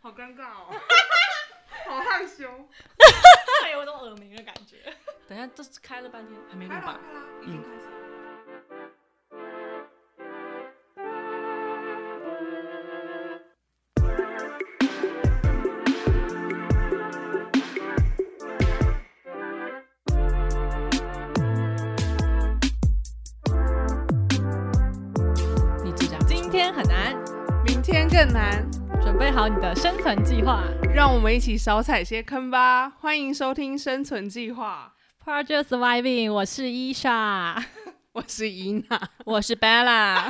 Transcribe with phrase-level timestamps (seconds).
[0.00, 0.72] 好尴尬哦，
[1.86, 2.48] 好害羞。
[3.62, 4.76] 还有一种耳鸣的感觉。
[5.28, 6.98] 等一下，这开了半天还没录吧？
[7.42, 7.99] 已经开始了。
[29.40, 30.62] 好你的生存计划。
[30.94, 32.90] 让我们一起少踩些坑吧。
[33.00, 37.56] 欢迎收听《生存计划 Project Surviving，我是伊莎，》，
[38.12, 39.00] 我是伊娜。
[39.24, 39.86] 我是 Bella。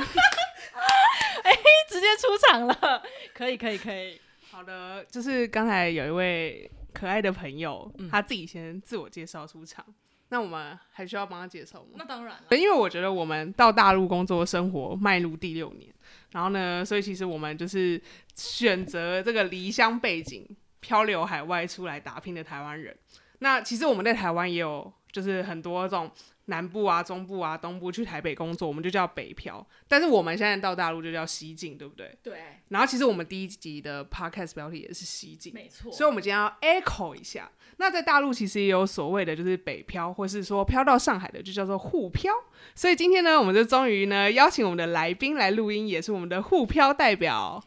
[1.43, 1.51] 哎，
[1.89, 4.17] 直接出场了，可以，可以，可以。
[4.49, 9.85] 好的，就是刚才有一位可爱的朋友，嗯他自己先自我介绍出场。
[10.31, 11.89] 那我们还需要帮他介绍吗？
[11.95, 15.93] 那当然了，因为我觉得我们到大陆工作生活迈入第六年，
[16.31, 18.01] 然后呢，所以其实我们就是
[18.33, 20.47] 选择这个离乡背景、
[20.79, 22.97] 漂流海外出来打拼的台湾人。
[23.39, 26.09] 那其实我们在台湾也有，就是很多这种
[26.51, 29.65] 南部啊、中部啊、东部去台北工作，我们就叫北漂。
[29.87, 32.15] 但是我们现在到大陆就叫西进，对不对？
[32.21, 35.91] 对，然后其实我们第一集的 podcast 标题也是西进，没错。
[35.91, 37.49] 所以我们今天要 echo 一下。
[37.77, 42.31] 那在大陆其实也有所谓的，就是北漂，或是说漂到上海的，就叫做沪漂。
[42.75, 47.63] 所以今天呢，我们就终于呢邀请我们的来宾来录音，也是我们的沪漂代表。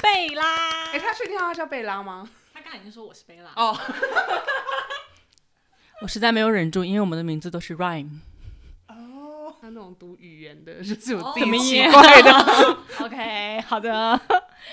[0.00, 2.28] 贝拉，哎、他确定他叫贝拉吗？
[2.54, 3.52] 他刚才已经说我是贝拉。
[3.56, 3.76] 哦，
[6.00, 8.20] 我实在没有忍住，因为我们的名字都是 rhyme。
[9.70, 12.78] 那种读语言的，就是我自怎么己奇怪的。
[13.04, 14.20] OK，好的。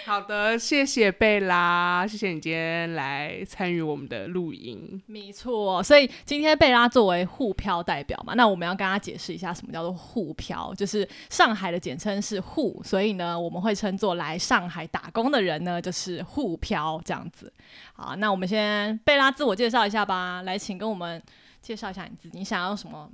[0.03, 5.01] 好的，谢谢贝拉，谢谢你今天来参与我们的录音。
[5.05, 17.51] 没错，所以今天贝拉作为沪漂代表嘛，那我们要跟他解释一下什么叫做沪漂，就是上海的简称是沪，所以呢，我们会称作来上海打工的人呢，就是沪漂这样子。
[17.93, 21.21] 好，那我们先贝拉自我介绍一下吧，来，请跟我们
[21.61, 23.09] 介绍一下你自己，你想要什么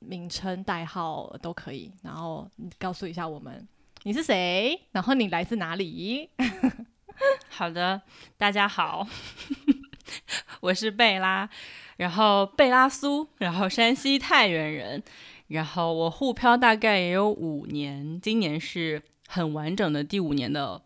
[0.00, 2.48] 名称、代号都可以，然后
[2.78, 3.66] 告诉一下我们
[4.02, 6.30] 你是谁，然后你来自哪里。
[7.48, 8.02] 好的，
[8.36, 9.06] 大家好，
[10.60, 11.48] 我是贝拉，
[11.96, 15.02] 然后贝拉苏，然后山西太原人，
[15.48, 20.82] 然后我沪漂大概也有五年，今年是很完整的第五年的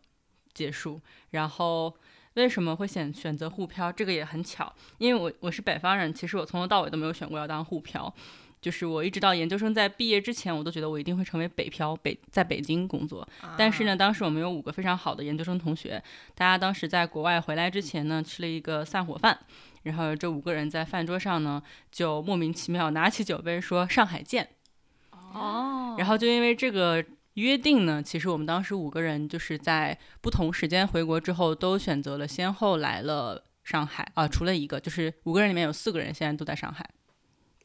[0.55, 1.01] 结束。
[1.31, 1.95] 然后
[2.35, 3.91] 为什么会选选择沪漂？
[3.91, 8.15] 这个也很巧，因为我我是北方人，其实我从头到尾都没有选过要当沪漂。
[8.61, 13.27] 就是我一直到研究生在毕业之前，我都觉得我一定会成为北漂，北在北京工作。
[13.57, 16.03] 但是呢，当时我们有五个非常好的研究生同学，
[16.35, 19.39] 大家当时在国外回来之前呢，吃了一个散伙饭，
[19.85, 24.49] 然后这五个人在饭桌上呢，就莫名其妙拿起酒杯说“上海见
[25.11, 27.05] 哦”，然后就因为这个
[27.35, 36.85] 约定呢，其实我们当时五个人就是在不同时间回国之后，都选择了先后来了上海啊，除了一个，就是五个人里面有四个人现在都在上海，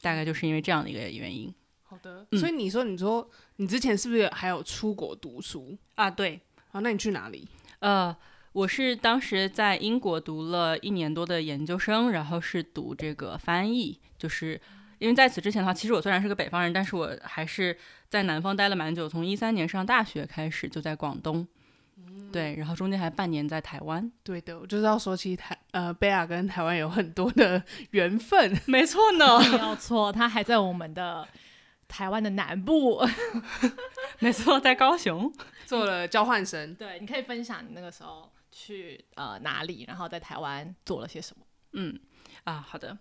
[0.00, 1.52] 大概就是因为这样的一个原因
[1.82, 5.76] 好的，嗯所以你说，你说你之前是不是还有出国读书？
[5.94, 6.40] 啊，对，
[6.70, 7.46] 好，那你去哪里？
[7.78, 8.14] 呃，
[8.52, 14.60] 我是当时在英国读了一年多的研究生，然后是读这个翻译，就是
[14.98, 17.76] 因为在此之前的话，其实我虽然是个北方人，但是我还是
[18.08, 21.46] 在南方待了蛮久，从一三年上大学开始就在广东，
[22.32, 24.10] 对，然后中间还半年在台湾。
[24.22, 27.62] 对的，我就是要说，其实台呃贝亚跟台湾有很多的
[27.92, 28.58] 缘分。
[28.66, 31.26] 没错呢， 没有错，他还在我们的
[31.88, 33.06] 台湾的南部。
[34.20, 35.32] 没错，在高雄。
[35.66, 41.44] 做了交换生，对，你可以分享你那个时候去呃哪里，然后在台湾做了些什么。
[41.72, 41.98] 嗯，
[42.44, 42.96] 啊，好的，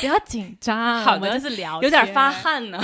[0.00, 2.30] 不要紧张，好的我们就是聊，有点发。
[2.30, 2.80] 汗呢。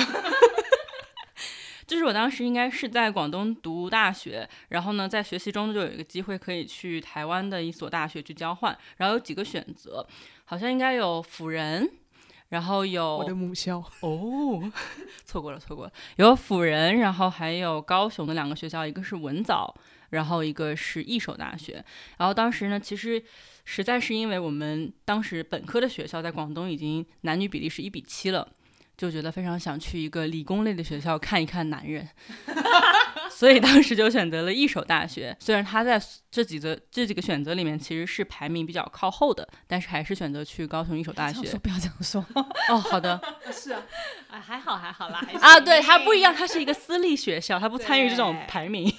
[1.88, 10.06] 就是我当时应该是在广东读大学，然后呢，在学习中就有一个机会可以去台湾的一所大学去交换，然后有几个选择，
[10.44, 11.90] 好像应该有辅仁，
[12.50, 13.82] 然后有我的母校。
[14.00, 14.70] 哦，
[15.24, 19.74] 错过了，错过了，有辅仁，然后还有高雄的两个学校，一个是文藻，
[20.10, 21.82] 然后一个是一手大学。
[22.18, 23.22] 然后当时呢，其实
[23.64, 28.46] 实在是因为我们当时本科的学校在广东已经男女比例是一比七了。
[28.98, 32.06] 就觉得非常想去一个理工类的学校看一看男人，
[33.30, 35.34] 所以当时就选择了一手大学。
[35.38, 36.02] 虽然他在
[36.32, 41.56] 这几个这几个选择里面其实是排名比较靠后的，但是还是选择去高雄一手大学。
[41.58, 42.26] 不要这样说，
[42.68, 43.20] 哦，好的，
[43.52, 43.80] 是啊，
[44.30, 45.24] 哎，还好还好啦。
[45.24, 48.92] 还啊，对，它不一样，它是一个私立学校，它不参与这种排名。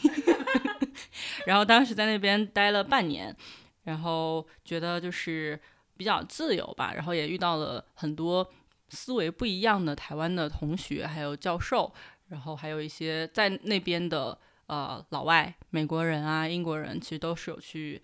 [1.46, 3.36] 然后当时在那边待了半年，
[3.84, 5.60] 然后觉得就是
[5.98, 8.50] 比较自由吧，然后也遇到了很多
[8.90, 11.94] 思维不一样的台湾的同学，还有教授，
[12.30, 14.38] 然后还有一些在那边的
[14.68, 18.02] 呃老外、美国人啊、英国人，其实都是有去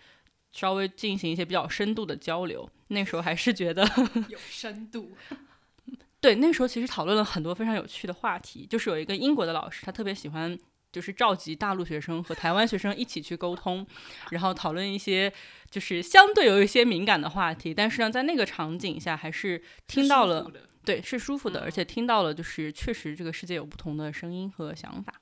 [0.51, 2.69] 稍微进行一些比较深度的交流。
[2.89, 3.83] 那时候还是觉得
[4.29, 5.11] 有深度。
[6.21, 10.57] 对，那时候其实讨论了很多非常有趣的话题，就是有一个英国的老师，他特别喜欢
[10.91, 13.85] 就是召集大陆学生和台湾学生一起去沟通，
[14.31, 15.31] 然后讨论一些
[15.69, 20.51] 就是相对有一些敏感的话题，但是呢，在那个场景下还是听到了，
[20.85, 25.13] 对，是舒服的，而且听到了就是确实这个世界有不同的声音和想法。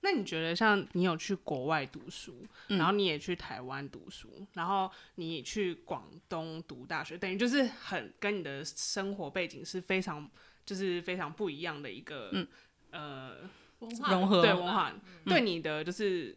[0.00, 10.28] 那你觉得，像你有去国外读书，然后你也去台湾读书，然后你去广东读大学，等于就是很跟你的生活背景是非常，
[10.66, 12.48] 就是非常不一样的一个，嗯
[12.90, 13.36] 呃，
[13.78, 14.92] 融合对文化，
[15.24, 16.36] 对你的就是。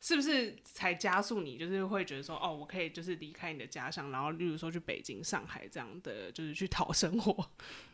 [0.00, 7.50] 是不是才加速你，就是会觉得说，哦，我可以就是离开你的家乡，然后例如说去北京、上海这样的，就是去讨生活。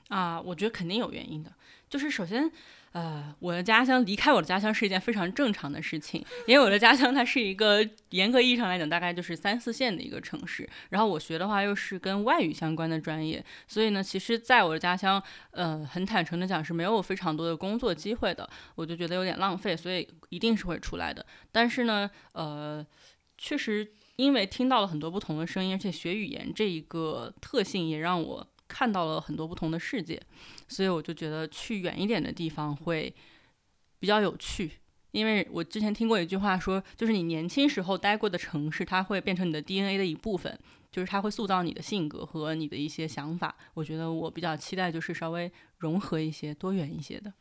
[0.08, 1.50] 啊，我觉得肯定有原因的。
[1.94, 2.50] 就是首先，
[2.90, 10.68] 呃，我的家乡离开我的家乡是一件非常正常的事情，因为我的家乡它是一个严格意义上来讲大概就是三四线的一个城市。
[10.90, 21.24] 然后我学的话又是跟外语相关的专业，所以呢，其实在我的家乡，呃，很坦诚的讲是没有非常多的工作机会的，我就觉得有点浪费，所以一定是会出来的。
[21.52, 22.84] 但是呢，呃，
[23.38, 28.48] 确实因为听到了很多不同的声音，而且学语言这一个特性也让我。
[28.66, 30.20] 看到了很多不同的世界，
[30.68, 33.14] 所以我就觉得去远一点的地方会
[33.98, 34.70] 比较有趣。
[35.12, 40.58] 因为我之前听过一句话说，就是你年轻时候待过的城市，它会变成你的 DNA 的一部分，
[40.90, 43.54] 就是它会塑造你的性格和你的一些想法。
[43.74, 47.32] 我觉得我比较期待就是稍微融合一些、多元一些的。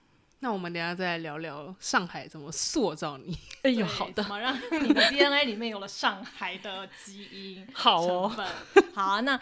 [0.41, 3.35] 那我们等下再聊聊上海怎么塑造你。
[3.63, 7.67] 哎呦，好的，怎么让你的 DNA 里面有了上海的基因？
[7.73, 8.45] 好哦，
[8.93, 9.39] 好，那。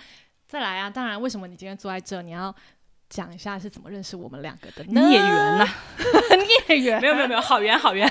[0.51, 0.89] 再来啊！
[0.89, 2.21] 当然，为什么你今天坐在这？
[2.21, 2.53] 你要
[3.07, 5.65] 讲一下是怎么认识我们两个的孽缘呐？
[6.67, 6.99] 孽缘？
[6.99, 8.05] 没有没有没有，好缘好缘，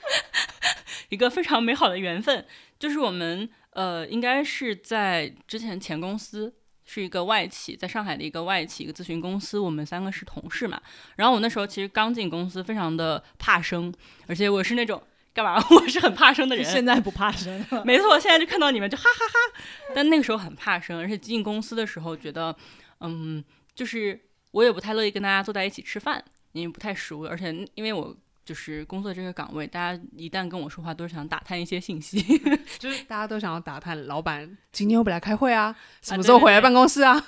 [1.08, 2.44] 一个非常美好的缘分。
[2.78, 6.52] 就是我们呃，应该是在之前前公司
[6.84, 10.78] 是一个外企，在上海的一个外企一个咨询公司，我们三个是同事嘛。
[11.16, 13.90] 然后我那时候其实刚进公司，非常的怕生，
[14.26, 15.02] 而且我是那种。
[15.32, 15.62] 干嘛？
[15.70, 17.64] 我是很怕生的人，现在不怕生。
[17.86, 19.62] 没错，现在就看到你们就哈哈哈。
[19.94, 22.54] 但那个时候很怕生，而且进公司的时候觉得，
[23.00, 23.42] 嗯，
[23.74, 26.22] 就是我也不太乐意跟大家坐在一起吃饭，
[26.52, 27.24] 因为不太熟。
[27.26, 32.20] 而且因为我就是工作这个岗位，大家一旦跟我说话，都是想打探一些信息，
[32.80, 37.24] 就是大家都想要打探老板今天又不会来开会啊，什么时候回来办公室啊？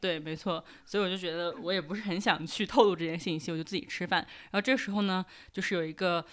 [0.00, 0.64] 对，没错。
[0.84, 4.20] 所以我就觉得我也不是很想去透露这件信息，我就自己吃饭。
[4.50, 6.24] 然后这时候呢，就是有一个。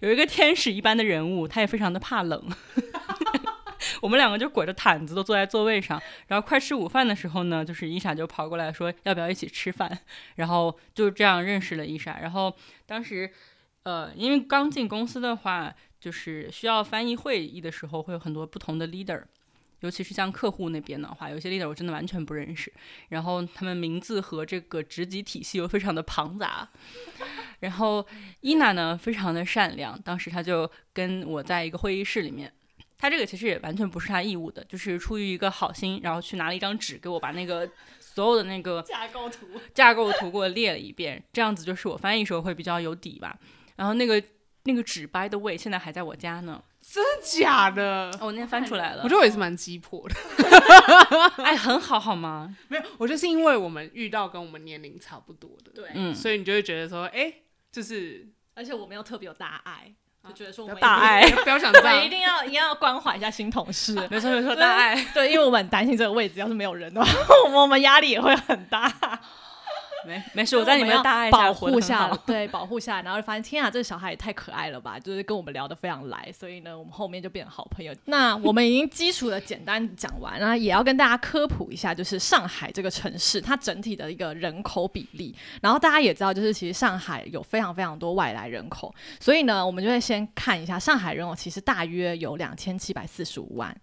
[0.00, 2.42] 有一个天使一般的人物，他也非常的怕冷。
[4.00, 9.98] 我们两个就裹着毯子都坐在座位上，然后快吃午饭的时候呢，就是伊莎就跑过来说要不要一起吃饭，
[10.36, 12.18] 然后就这样认识了伊莎。
[12.20, 12.54] 然后
[12.86, 13.30] 当时，
[13.82, 19.22] 呃，因为刚进公司的话，就是需要翻译会议的时候，会有很多不同的 leader。
[19.82, 22.72] 尤其是像客户那边的话，有些 leader 我真的完全不认识，
[23.10, 26.68] 然后他们名字和这个职级体系又非常的庞杂。
[27.60, 28.04] 然后
[28.40, 32.52] 伊娜呢，非常的善良，当时他就跟我在一个会议室里面，
[32.98, 37.68] 他这个其实也完全不是他义务的，就是出于一个好心，然后去拿了一张纸给我把那个
[38.00, 43.38] 所有的那个架构图架构图给我列了一遍，这样子就是我翻译时候会比较有底吧。
[43.76, 44.22] 然后那个
[44.64, 46.62] 那个纸，by the way，现在还在我家呢。
[46.82, 48.10] 真的假的？
[48.20, 49.02] 我那天翻出来了。
[49.04, 50.14] 我觉得我也是蛮鸡婆的。
[51.42, 52.54] 哎，很好，好吗？
[52.68, 57.32] 没有，我就是因为我们遇到跟我们年龄差不多的，对，嗯，所以你就会觉得说，哎，
[57.70, 59.92] 就是，而且我们又特别有大爱，
[60.28, 63.94] 就觉得说我们大爱， 不要想这样，一定要一定要关怀一下新同事。
[64.10, 64.94] 没错没错，大爱。
[65.14, 67.10] 对，因为我们很担心这个位置要是没有人的话，
[67.52, 68.92] 我们压力也会很大。
[70.06, 77.94] 没没事，我在你们大爱保护下，对保护下，然后发现天啊，这个小孩也太可爱了吧，就是跟我们聊得非常来，所以呢，我们后面就变成好朋友。
[78.06, 85.34] 那我们已经基础的简单讲完，那也要跟大家科普一下，就是上海这个城市它整体的一个人口比例。
[85.60, 93.74] 然后大家也知道，就是其实上海有非常非常多外来人口，所以呢，我们就会先看一下上海人口其实大约有两千七百四十五万。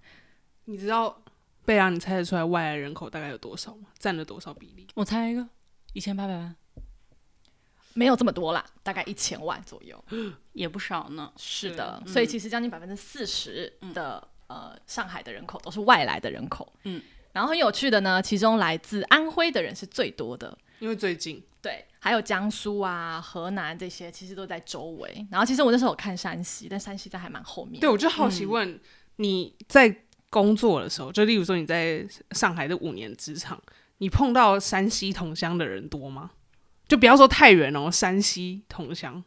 [0.66, 1.22] 你知道
[1.66, 3.88] 贝拉，你猜得出来外来人口大概有多少吗？
[3.98, 4.88] 占了多少比例？
[4.96, 5.48] 我猜一个。
[5.94, 6.56] 一千八百万，
[7.94, 10.02] 没有这么多啦，大概一千万左右，
[10.54, 11.32] 也不少呢。
[11.36, 16.72] 是的，所以其实将近百分之四十的呃上海的人口都是外来的人口。
[16.84, 17.02] 嗯，
[17.34, 25.28] 然后很有趣的呢，其中来自安徽的人是最多的，因为最近对，还有江苏啊、河南这些其实都在周围。
[25.32, 27.82] 然后其实我那时候有看山西，但山西在还蛮后面。
[27.82, 28.80] 对，我就好奇问
[29.16, 33.60] 你在工作的时候，就例如说你在上海的五年职场。
[34.00, 36.32] 你碰到山西同乡的人多吗？
[36.88, 39.24] 就不要说太远哦，山西同乡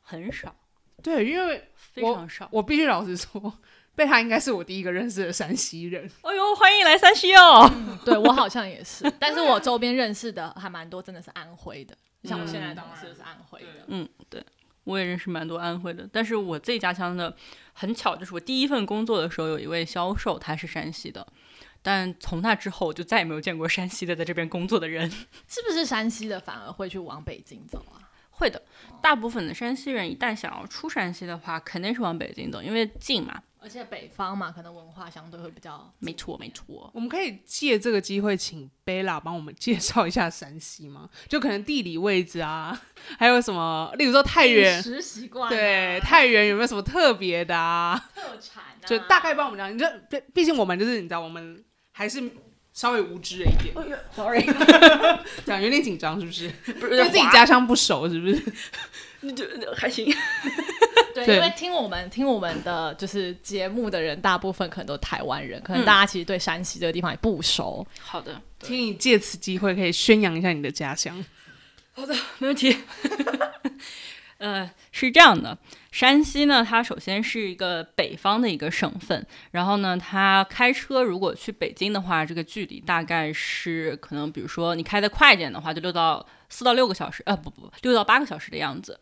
[0.00, 0.56] 很少，
[1.02, 2.48] 对，因为非常少。
[2.50, 3.58] 我必须老实说，
[3.94, 6.10] 贝拉应该是我第一个认识的山西人。
[6.22, 7.70] 哎呦，欢迎来山西哦！
[8.06, 11.94] 对我好像也是，但是我周边认识的还蛮多，真的是安徽的，
[12.24, 13.84] 像我现在同事是安徽的。
[13.88, 14.42] 嗯，对，
[14.84, 17.36] 我也认识蛮多安徽的，但是我自己家乡的
[17.74, 21.26] 很巧，就是我第一份工作的时候有一位销售，他是山西的。
[21.82, 25.10] 但从那之后，我就再也没有见过山西的在这边工作的人。
[25.48, 27.98] 是不是山西的反而会去往北京走啊？
[28.30, 28.60] 会的，
[29.02, 33.42] 大部分的山西人一旦想要出山西的话，肯定是往北京走，因为近嘛。
[33.60, 35.92] 而且北方嘛，可能文化相对会比较……
[36.00, 36.90] 没错，没错。
[36.92, 41.08] 我们可以借这个机会，请贝拉帮我们介绍一下山西吗？
[41.28, 42.76] 就可能地理位置啊，
[43.16, 48.10] 还有什么，例如说太原，食习惯，对，太原有没有什么特别的啊？
[48.16, 49.72] 特产，就大概帮我们讲。
[49.72, 51.64] 你这毕毕竟我们就是你知道我们。
[51.92, 52.22] 还是
[52.72, 53.74] 稍微无知了一点
[54.16, 54.44] ，sorry，
[55.46, 56.48] 讲有点紧张，是不是？
[56.80, 58.42] 不是对自己家乡不熟，是不是？
[59.20, 59.44] 那 就
[59.76, 60.12] 还行。
[61.14, 67.86] 对，因为听我们听我们的就是节目的人，大部分可能都台湾人，可能大家其实对山西这个地方也不熟。
[68.00, 71.22] 好的，请你借此机会可以宣扬一下你的家乡。
[71.92, 72.74] 好的，没问题。
[74.38, 75.56] 呃，是这样的，
[75.92, 88.98] 山西呢，它首先是一个北方的一个省份，然后呢，它开车如果去北京的话，这个距离大概是可能，比如说你开的快一点的话，就六到四到六个小时，呃，不不， 六到八个小时的样子。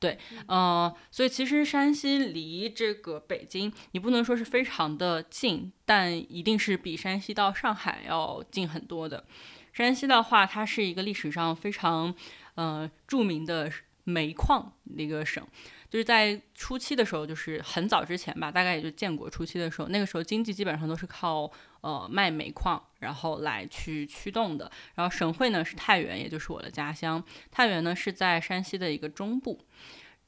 [0.00, 0.18] 对，
[0.48, 9.24] 呃，所以其实山西离这个北京，你不能说是非常的近，但一定是比山西到上海要近很多的。
[9.72, 12.12] 山西的话，它是一个历史上非常
[12.56, 13.70] 呃著名的。
[14.04, 15.46] 煤矿那个省，
[15.92, 24.72] 就是在初期的时候，就是很早之前吧，大概也就建国初期的时候，那个时候经济基本上都是靠呃卖煤矿，然后来去驱动的。
[24.94, 27.22] 然后省会呢是太原，也就是我的家乡。
[27.50, 29.66] 太原呢是在山西的一个中部，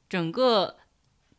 [0.07, 0.77] 整个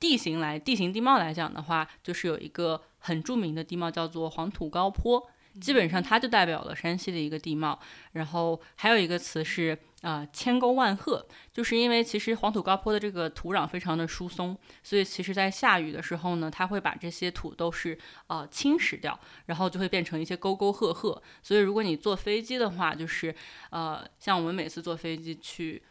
[0.01, 5.31] 地形来地形地貌来讲的话，就是有一个很著名的地貌叫做黄土高坡。
[5.61, 7.79] 基本上它就代表了山西的一个地貌，
[8.13, 21.23] 然后还有一个词是啊千沟万壑，就是因为其实黄土高坡的这个土壤非常的疏松，所以其实在下雨的时候呢，它会把这些土都是呃侵蚀掉，然后就会变成一些沟沟壑壑。
[21.43, 23.35] 所以如果你坐飞机的话，就是
[23.71, 25.83] 呃像我们每次坐飞机去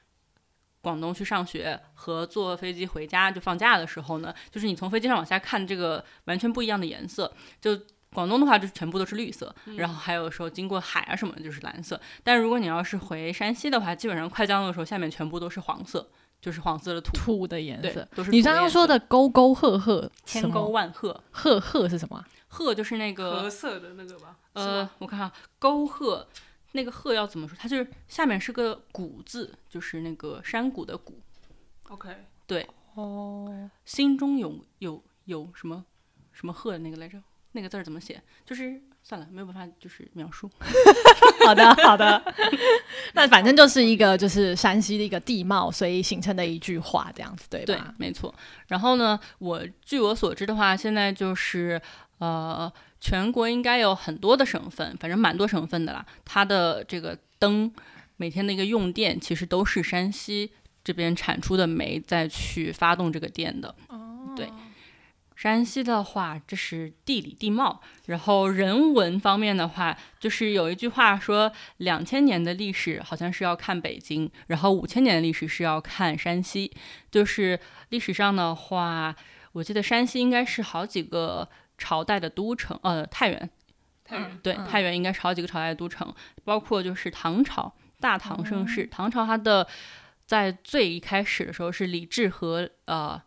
[0.81, 7.79] 广东去上学和坐飞机回家就放假的时候呢，就是你从飞机上往下看这个完全不一样的颜色，就。
[8.15, 12.00] 广东的话，就全部都是绿色，然后还有时候经过海啊什么的，就是蓝色。
[12.24, 18.07] 但如果你要是回山西的话，基本上快降落的时候，下面全部都是黄色，就是黄色的土土的颜色。
[18.15, 22.24] 都是你刚刚说的沟沟壑壑，千沟万壑，壑壑是什么？
[22.48, 24.38] 壑就是那个褐色的那个吧？
[24.53, 25.29] 呃，我看看，
[25.60, 26.25] 沟壑
[26.72, 27.57] 那个壑要怎么说？
[27.60, 31.19] 它就是下面是个谷字，就是那个山谷的谷。
[31.89, 32.10] OK，
[32.48, 35.84] 对，哦，心中有有有什么
[36.31, 37.22] 什么壑的那个来着？
[37.55, 38.21] 那个字儿怎么写？
[38.45, 40.51] 就是算了，没有办法，就是描述。
[41.47, 42.21] 好的，好的。
[43.15, 47.65] 那反正就是一个，就是山西的一个地貌，所以形成的一句话，这样子对吧？
[47.65, 48.33] 对，没错。
[48.67, 51.81] 然后呢，我据我所知的话，现在就是
[52.17, 56.05] 呃，全国应该有很多的省份，反正蛮多省份的啦。
[56.25, 57.71] 它的这个灯
[58.17, 60.51] 每天的一个用电，其实都是山西
[60.83, 63.74] 这边产出的煤再去发动这个电的。
[63.88, 64.50] 哦，对。
[65.35, 76.71] 山西的话，这是地理地貌，然后人文方面的话，就是有一句话说，两千年的历史好像是要看北京，然后五千年的历史是要看山西。
[77.11, 79.13] 就是历史上的话，
[79.51, 83.49] 我记得山西应该是好几个朝代的都城，呃，太原，
[84.05, 86.13] 太原对，太原应该是好几个朝代的都城，
[86.45, 89.67] 包括就是唐朝，大唐盛世，唐朝它的
[90.25, 93.21] 在最一开始的时候是李治和呃。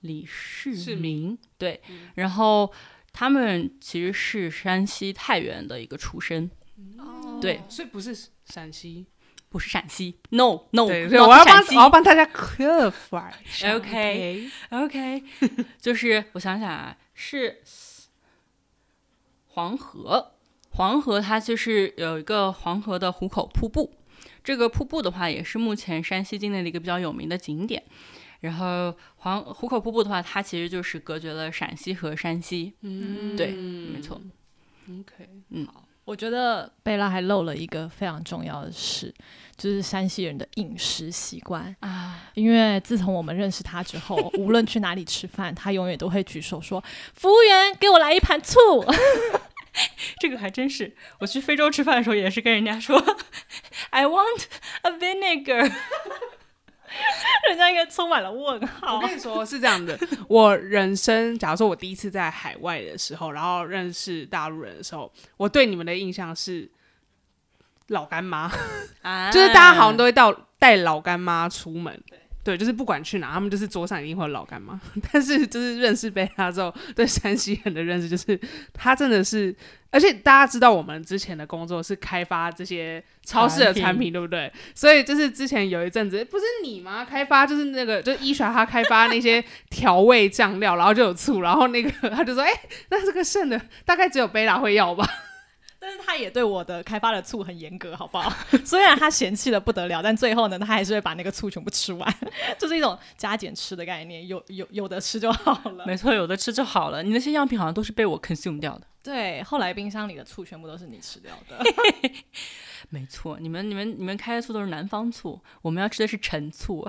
[0.00, 1.80] 李世民对，
[2.14, 2.72] 然后
[3.12, 6.50] 他们其实是山西太原的一个出身，
[7.40, 9.06] 对，所以不是陕西，
[9.48, 15.24] 不是陕西，no no，对，我要帮我要帮大家 clarify，OK OK，
[15.80, 17.60] 就是我想想啊，是
[19.46, 20.34] 黄河，
[20.70, 23.92] 黄河它就是有一个黄河的壶口瀑布，
[24.44, 27.82] 这个瀑布的话也是目前山西境内的一个比较有名的景点。
[28.40, 32.74] 然后黄壶口瀑布的话，它其实就是隔绝了陕西和山西。
[32.82, 34.20] 嗯，对，没错。
[34.88, 39.12] OK，嗯，好，我觉得贝拉还漏了一个非常重要的事，
[39.56, 42.30] 就是山西人的饮食习惯啊。
[42.34, 46.82] 因为自从我们认识他之后， 无论去哪里吃饭，他永远都会举手说
[47.14, 48.56] ：“服务员，给我来一盘醋。
[50.18, 52.98] ”这个还真是，我去非洲吃饭的时候也是跟人家说：
[53.90, 54.44] “I want
[54.82, 55.70] a vinegar。”
[57.48, 59.00] 人家应该充满了问号我。
[59.00, 66.70] 跟你说是这样的，我人生假如说我第一次在海外的时候，然后认识大陆人的时候，我对你们的印象是
[67.88, 68.50] 老干妈，
[69.02, 72.02] 啊就是大家好像都会到带老干妈出门。
[72.08, 72.18] 对，
[72.56, 74.80] 就是不管去哪，他们就是桌上一定会有老干妈。
[75.12, 78.38] 但是就是认识贝拉之后，对山西人的认识就是
[78.72, 79.54] 他真的是，
[79.90, 84.50] 而且大家知道我们之前的工作是开发这些超市的产品，对不对？
[84.74, 87.04] 所以就是之前有一阵子，不是你吗？
[87.04, 92.50] 开发就是那个，就伊莎他开发那些调味酱料，然后就有醋，然后那个 他就说，哎、
[92.90, 95.06] 那这个剩的大概只有贝拉会要吧？
[95.80, 98.32] 但是他也对我的开发的醋很严格，好不好？
[98.66, 102.14] 虽然他嫌弃的不得了，但最后呢，他还是会把那个醋全部吃完，
[102.58, 105.86] 就是一种加减吃的概念，有有有的吃就好了。
[105.86, 107.02] 没错，有的吃就好了。
[107.02, 108.86] 你那些样品好像都是被我 consume 掉的。
[109.02, 111.58] 对，后来冰箱里的醋全部都是你吃掉的。
[112.90, 116.86] 没错，你们你们你们开的醋都是南方醋，我们要吃的是陈醋，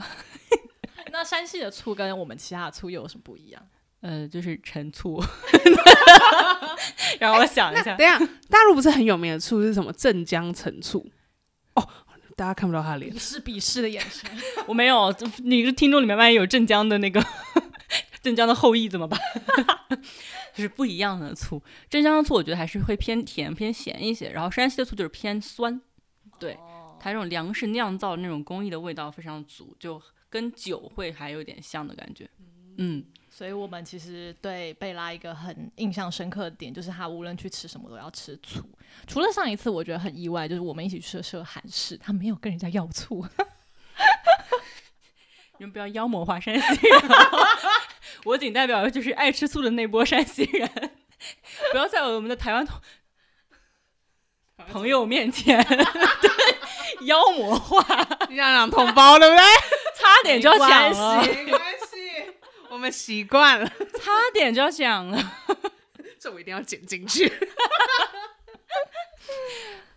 [1.12, 3.62] 那山西的醋跟我们其他的醋又有什么不一样？
[4.01, 5.22] 呃，就是陈醋。
[7.20, 8.18] 让我想一下，等一下，
[8.50, 11.06] 大陆不是很有名的醋是什么镇江陈醋？
[11.75, 11.89] 哦，
[12.36, 13.20] 大家看不到他的脸鄙。
[13.20, 14.29] 视鄙视的眼神。
[14.68, 17.24] 我没有，这你是听众里面万一有镇江的那个
[18.22, 19.20] 镇江的后裔怎么办？
[20.56, 25.79] 就是不一样的醋，镇江的醋我觉得还是会偏甜偏咸一些，然后山西的醋就是偏酸，
[26.39, 26.58] 对，
[27.00, 32.29] 它这种粮食酿造那种工艺的味道非常足，就跟酒会还有点像的感觉。
[32.77, 33.03] 嗯，
[33.39, 38.62] 所以我们其实对贝拉一个很印象深刻的点，就是他无论去吃什么都要吃醋。
[39.08, 43.25] 除了上一次我觉得很意外，就是我们一起去吃了韩式，他没有跟人家要醋。
[45.58, 47.01] 你们不要妖魔化山西人，
[48.25, 50.69] 我仅代表就是爱吃醋的那波山西人，
[51.72, 52.81] 不要在我们的台湾同
[54.69, 59.46] 朋友面前对妖魔化，让让同胞对不对？
[59.96, 61.24] 差点就要讲了，
[62.79, 65.33] 们习惯了，差点就要讲了。
[66.17, 67.31] 这我一定要剪进去。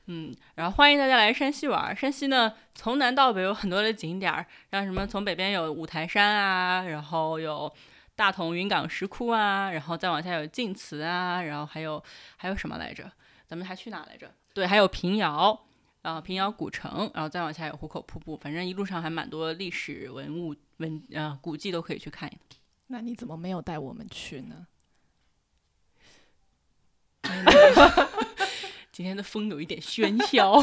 [0.07, 1.95] 嗯，然后欢迎大家来山西玩儿。
[1.95, 7.73] 山西呢，从南到北有很多的景点儿，像什么从北边有五台山啊，然后有
[8.15, 12.03] 大同云冈石窟啊，然后再往下有晋祠啊，然后还有
[12.37, 13.11] 还有什么来着？
[13.47, 14.31] 咱们还去哪来着？
[14.53, 15.67] 对，还有平遥，
[16.03, 22.31] 然后平遥古城，然后再往下有壶口瀑布，反正一路上还蛮多历史文物文呃古迹都可以去看。
[22.93, 24.67] 那你怎么没有带我们去呢？
[28.93, 30.63] 今天的风有一点喧嚣，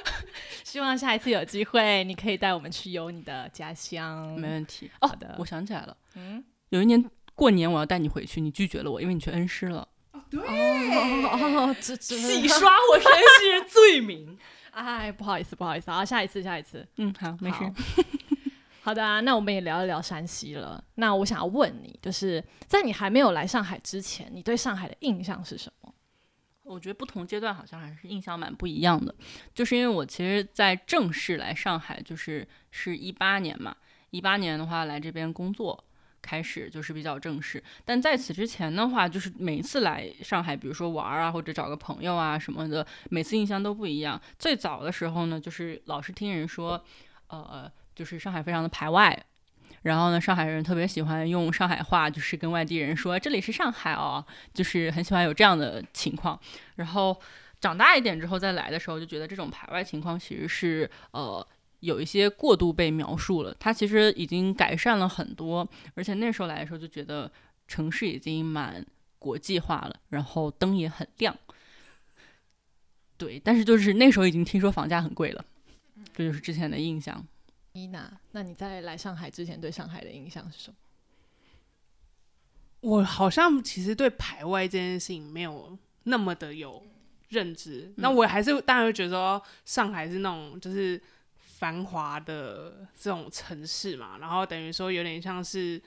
[0.64, 4.28] 希望下一次有机会，你可以带我们去游你的家乡。
[4.38, 4.90] 没问题。
[5.02, 7.04] 哦好的，我想起来了，嗯，有一年
[7.34, 9.86] 过年我要带你回去，你拒绝了我，因为你去恩施了。
[10.12, 14.38] 哦哦，这这洗刷我山西人罪名。
[14.72, 16.88] 哎，不好意思，不好意思，好，下一次，下一次。
[16.96, 17.58] 嗯，好，没事
[18.88, 18.94] 好。
[18.94, 20.82] 的啊、那我们也聊一聊山西了。
[20.94, 25.94] 那我想要问你，就是在你还没有来上海之前，你对上海的印象是什么？
[26.64, 29.14] 我觉得不同阶段好像还是印象蛮不一样的，
[29.54, 33.76] 就是因为我其实，在正式来上海，就是是一八年嘛，
[34.10, 35.84] 一八年的话来这边工作。
[36.20, 44.20] 开始就是比较正式，但在此之前的话，就是每次来上海，比如说玩啊，或者找个朋友啊什么的，每次印象都不一样。
[44.36, 46.84] 最早的时候呢，就是老是听人说，
[47.28, 49.24] 呃，就是上海非常的排外，
[49.82, 56.38] 然后呢，上海人特别喜欢用上海话，就是跟外地人说这里是上海哦，就是很喜欢有这样的情况。
[56.76, 57.20] 然后
[57.60, 61.44] 长大一点之后再来的时候，就觉得这种排外情况其实是呃
[61.80, 63.52] 有一些过度被描述了。
[63.58, 67.28] 它其实已经改善了很多，而且那时候来的时候就觉得
[67.66, 68.86] 城市已经蛮
[69.18, 71.36] 国际化了，然后灯也很亮。
[73.16, 75.44] 对，但是就是那时候已经听说房价很贵了，
[76.14, 77.20] 这就是之前的印象。
[77.78, 80.76] 伊娜，那你在来上海之前对上海的印象是什么？
[82.80, 86.84] 我好像其实对排外这件事情没有那么的有
[87.28, 91.00] 认知，那我还是当然会觉得说上海是那种就是
[91.36, 95.80] 繁华的这种城市嘛，然后等于说有点像是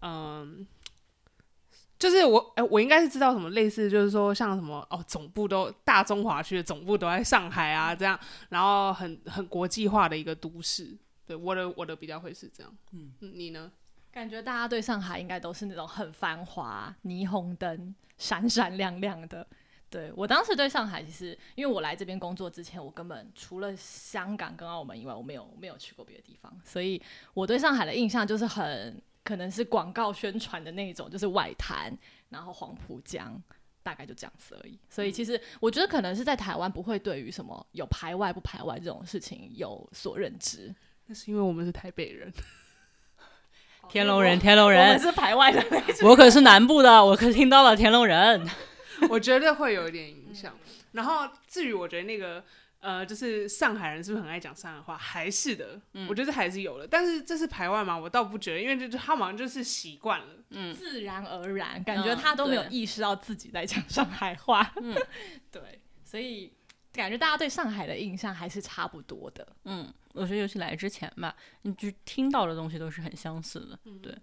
[0.00, 0.66] 嗯。
[1.98, 10.98] 就是我，哎、我应该是知道什么类似，就是说像什么哦，总部都大中华区的总部都在上海啊，这样，然后很很国际化的一个都市。
[11.32, 12.76] 对，我的我的比较会是这样。
[12.92, 13.72] 嗯，你呢？
[14.10, 19.46] 感觉大家对上海应该都是那种很繁华、霓虹灯闪闪亮亮的。
[19.88, 27.00] 对我当时对上海，其实因为我来这边工作之前，我根本除了香港跟澳门以外，我没有没有去过别的地方，所以
[27.32, 31.96] 我对上海的印象就是很可能是广告宣传的那种，就是外滩，
[32.28, 33.42] 然后黄浦江。
[33.84, 40.72] 大概就这样子而已，所以其实我觉得可能是在台湾不会对于什么有排外不排外这种事情有所认知，
[41.12, 42.32] 那是因为我们是台北人。
[43.90, 46.08] 天龙人，天龙我们人，是排外的那种。
[46.08, 48.48] 我可是南部的，我可听到了天龙人。
[49.10, 50.56] 我觉得会有一点影响。
[50.92, 52.42] 然后至于我觉得那个
[52.80, 54.96] 呃，就是上海人是不是很爱讲上海话？
[54.96, 56.86] 还是的，我觉得还是有的。
[56.86, 57.98] 但是这是排外嘛？
[57.98, 60.26] 我倒不觉得，因为就就他们好像就是习惯了。
[60.48, 64.72] 嗯自然而然，感觉嗯他都没有对意识到自己在讲上海话。
[64.80, 64.96] 嗯，
[65.50, 65.60] 对，
[66.02, 66.50] 所以
[66.92, 69.46] 感觉大家对上海的印象还是差不多的。
[69.64, 73.78] 嗯，我觉得尤其来之前吧，你就听到的东西都是很相似的。
[74.02, 74.16] 对，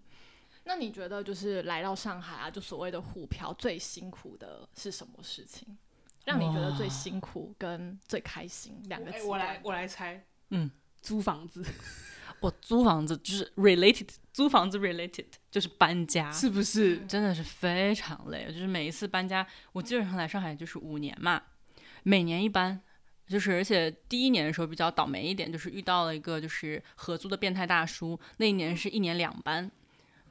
[0.66, 5.78] 那你觉得就是来到上海啊，就所谓的沪漂，最辛苦的是什么事情？
[6.26, 9.26] 让你觉得最辛苦跟最开心两个哎词？
[9.26, 10.70] 我来我来猜，嗯，
[11.02, 11.66] 租房子
[12.40, 17.00] 我租房子就是 related，租房子 related 就是搬家，是不是？
[17.08, 18.46] 真的是非常累。
[18.46, 21.42] 就是每一次搬家，我基本上来上海就是五年嘛，
[22.10, 22.82] 每年一搬。
[23.28, 28.20] 就是，而且第一年的时候比较倒霉一点，就是遇到了一个就是合租的变态大叔。
[28.38, 29.70] 那一年是一年两搬，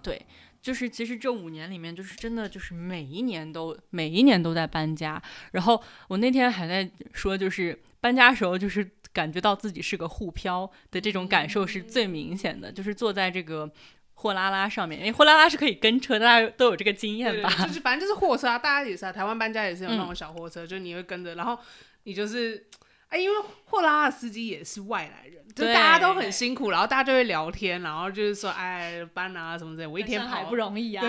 [0.02, 0.20] 对，
[0.60, 5.22] 就是其实这五年里面，就是真的就是每一年都每一年都在搬家。
[5.52, 13.70] 然后我那天还在说，就是搬家时候就是感觉到自己是个沪漂的这种感受是最明显的，就是坐在这个
[14.18, 17.48] 货拉拉上面，因为货拉拉是可以跟车，大家都有这个经验吧？
[17.48, 21.58] 对对就是反正就是货车啊，大家也是啊，台湾搬家也是有那嗯种小货车，就是你会跟着，然后
[22.02, 22.66] 你就是。
[23.10, 31.02] 哎，因为货拉拉司机也是外来人，就大家都很辛苦，然后大家就会聊天，然后就是说，哎，搬啊什么之类的，我一天跑不容易啊。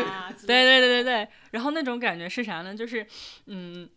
[0.47, 2.73] 对对对对对，然后那种感觉是啥呢？
[2.73, 3.05] 就是，
[3.47, 3.89] 嗯，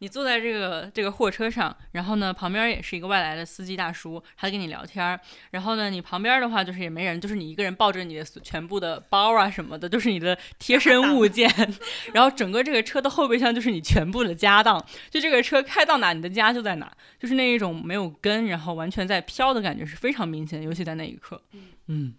[0.00, 5.18] 你坐在这个这个货车上，然后呢，旁边也是一个外来的司机大叔，他跟你聊天儿。
[5.50, 11.48] 然后呢，你旁边的话就是也没人，就是你一个人抱着你的全部的包啊什么的，就是你的贴身物件。
[12.14, 14.78] 然后整个这个车的后备箱就是你全部的家当，
[15.10, 21.42] 就这个车开到哪，你的家就在哪，就是那一种没有根，然后完全在飘的感觉是非常明显的，尤其在那一刻。
[21.88, 22.14] 嗯，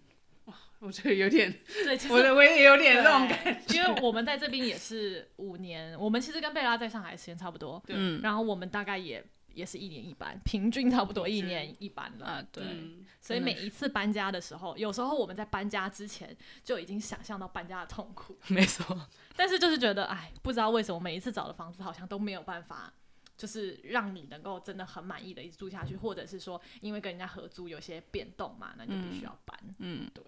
[0.80, 1.52] 我觉得有点，
[1.84, 3.76] 对，其实我的我也有点这种感觉。
[3.76, 12.26] 因为我们在这边也是五年，我们其实跟贝拉在上海时间差不多，对嗯然后我们大概也也是一年一班，平均差不多一年一班了。
[12.26, 12.64] 啊，对。
[12.64, 18.98] 嗯所以每一次搬家的时候，有时候我们在搬家之前就已经想象到搬家的痛苦， 没错，
[19.36, 22.90] 但是就是觉得，哎，不知道为什么每一次找的房子好像都没有办法，
[23.36, 29.54] 就是让你能够真的很满意的一直住下去，或者是说因为跟人家合租有些变动嘛，那你就必须要搬。
[29.80, 30.10] 嗯。
[30.14, 30.24] 对，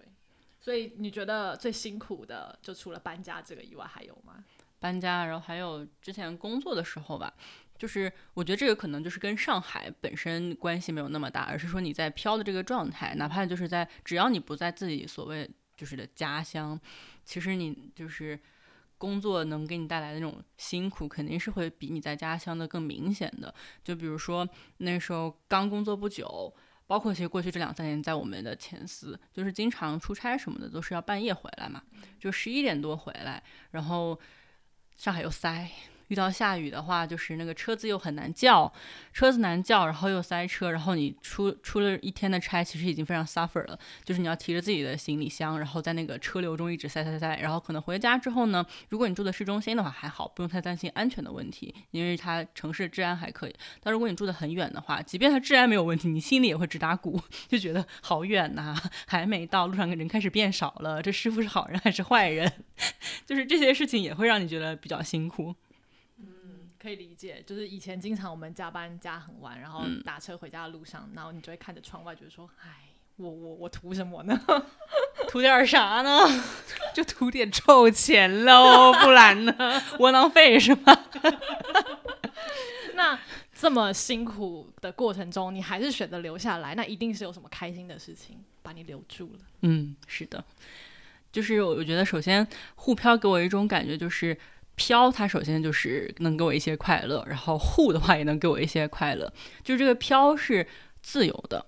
[0.63, 4.41] 所以你觉得最辛苦的，就除了搬家这个以外，还有吗？
[4.79, 7.33] 搬家，然后还有之前工作的时候吧，
[7.77, 16.79] 就是我觉得这个可能就是跟上海本身关系没有那么大，而是说你在飘的这个状态，哪怕就是在只要你不在自己所谓就是的家乡，
[17.25, 18.39] 其实你就是
[18.97, 23.53] 工作能给你带来的那种辛苦，肯定是会比你在家乡的更明显的。
[23.83, 24.47] 就比如说
[24.77, 26.55] 那时候刚工作不久。
[26.93, 31.81] 包括其实过去这两三年，在我们的前司，就是经常出差什么的，都是要半夜回来嘛，
[32.19, 34.19] 就十一点多回来，然后
[34.95, 35.67] 上海又塞，
[36.07, 38.71] 遇到下雨的话，就是那个车子又很难叫，
[39.11, 43.77] 车子难叫，然后又塞车，然后你出出了一天的差，其实已经非常 suffer 了。
[44.03, 53.55] 就是你要提着自己的行李箱，然后在那个车流中一直塞塞塞，然后可能回家之后呢，如果你住的市中心的话还好，不用太担心安全的问题，因为它城市治安还可以。
[53.81, 58.75] 但如果你住的很远的话，即便它治安没有问题，你心里也会直打鼓，就觉得好远呐、
[59.07, 62.51] 还没到，路上人开始变少了，这师傅是好人还是坏人？
[63.25, 65.55] 就是这些事情也会让你觉得比较辛苦。
[66.83, 74.37] 可以理解，就是以前经常我们加班加很晚，然后嗯打车回家的路上，然后你就会看着窗外，觉得说，哎，我我我图什么呢？
[75.29, 76.19] 图点啥呢？
[76.93, 79.81] 就图点臭钱喽，不然呢？
[79.99, 81.05] 窝囊废是吗？
[82.95, 83.17] 那
[83.53, 89.39] 这么辛苦的过程中，你还是选择留下来，那一定是有什么开心的事情把你留住了。
[89.61, 90.43] 嗯，是的，
[91.31, 94.37] 就是我我觉得首先沪漂给我一种感觉就是。
[94.75, 99.31] 飘，它首先就是能给我一些快乐，然后护的话也能给我一些快乐。
[99.63, 100.65] 就是这个飘是
[101.01, 101.63] 自由的，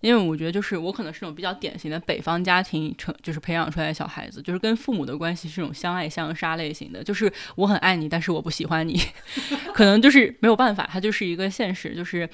[0.00, 9.00] 因为我觉得就是我可能是那种比较典型的北方家庭成就是培养出来的小孩子，就是跟父母的关系是种相爱相杀类型的，就是我很爱你，但是我不喜欢你，
[9.72, 12.28] 可能就是没有办法，它就是一个现实，就是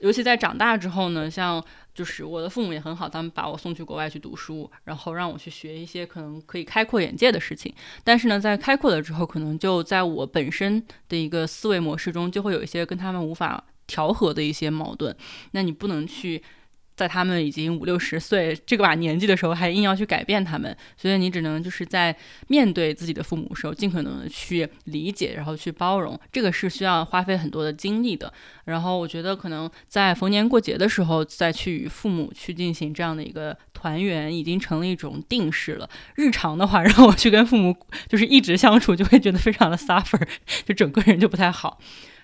[0.00, 1.64] 尤其在长大之后呢，像
[1.96, 7.74] 就是我的父母也很好，他们把我送去国外去读书，然后让我去学一些可能可以开阔眼界的事情。
[8.04, 15.16] 但是呢，在开阔了之后，可能就在我本身的一个思维模式中，就会有一些跟他们无法调和的一些矛盾。
[15.52, 16.42] 那你不能去。
[16.96, 22.16] 在他们已经五六十岁这个把年纪的时候，还硬要去改变他们，所以你只能就是在
[22.48, 28.32] 面对自己的父母的时候，尽可能的去理解，然后去包容，这个是需要花费很多的精力的。
[28.64, 35.88] 然后我觉得可能在逢年过节的时候，再去与父母去进行这样的一个团圆已经成了一种定式了。
[36.14, 37.76] 日常的话， 让我去跟父母
[38.08, 40.26] 就是一直相处，就会觉得非常的 suffer，
[40.64, 41.78] 就整个人就不太好。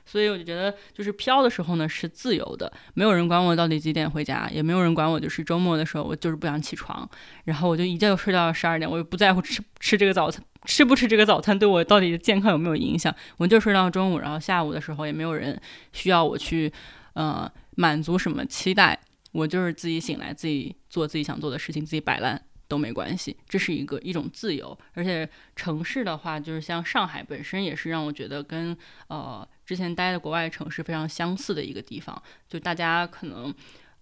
[0.04, 7.08] 所以我就觉得，就是飘的时候呢是自由的，没有人管我到底几点回家，也没有人管我，就是周末的时候我就是不想起床，
[7.44, 15.60] 然后我就一觉睡到十二点，我也不在乎吃吃这个早餐，吃不吃这个早餐对我到底健康有没有影响，我就睡到中午，然后下午的时候也没有人
[15.92, 16.72] 需要我去，
[17.14, 18.98] 呃，满足什么期待，
[19.32, 22.42] 我就是自己醒来自己做自己想做的事情，自己摆烂。
[22.68, 28.74] 都没关系，这是一个一种自由，而且城市的话，就是像上海本身也是让我觉得跟
[29.08, 33.54] 呃之前待的国外城市非常相似的一个地方，就大家可能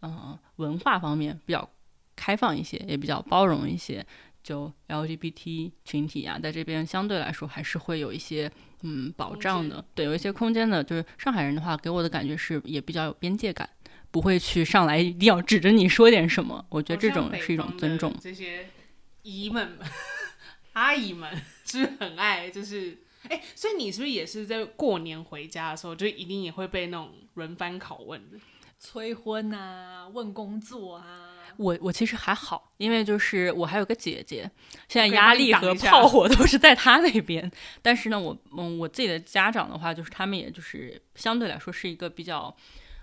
[0.02, 1.70] 嗯文化方面比较
[2.16, 4.04] 开放一些，也比较包容一些，
[4.42, 8.50] 就 LGBT 群体啊，在这边相对来说还是会有一些
[8.82, 10.82] 嗯保障的，对，有一些空间的。
[10.82, 13.70] 就是上海人的话，给我的感觉是也比较有边界感。
[14.12, 18.12] 不会去上来一定要指着你说点什么，我觉得这种是一种尊重。
[18.20, 18.66] 这些
[19.22, 19.78] 姨们、
[20.74, 21.30] 阿姨们
[21.64, 28.38] 是很爱，就是哎，所以你是不是也是在过年回家的时候，就一定也会被那种轮番拷问的，
[28.78, 31.28] 催婚啊，问工作啊？
[31.56, 34.50] 我我其实还好，因为就是我还有个姐姐，
[34.88, 37.50] 现在压力和炮火都是在她那边。
[37.82, 42.56] 但是呢，我嗯，我自己的家长的话，就是他们也就是相对来说是一个比较。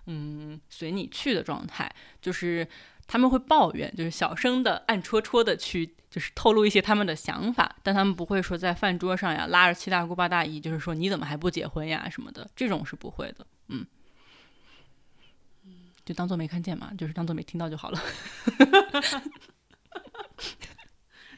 [0.09, 2.65] 嗯，随你去的状态，就是
[3.07, 13.47] 他们会抱怨，就是小声的、暗戳戳的去，就是透露一些他们的想法，但他们不会说在饭桌上呀拉着七大姑八大姨，就是说你怎么还不结婚呀什么的，这种是不会的。
[13.69, 13.85] 嗯，
[16.03, 18.01] 就当做没看见嘛，就是当做没听到就好了。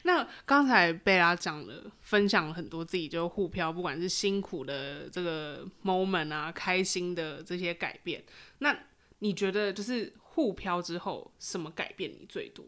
[0.02, 8.24] 那刚才贝拉讲了，分享了很多自己就互漂，不管是辛苦的这个 moment 啊，开心的这些改变。
[8.58, 8.74] 那
[9.18, 12.64] 你觉得就是互漂之后，什么改变你最多？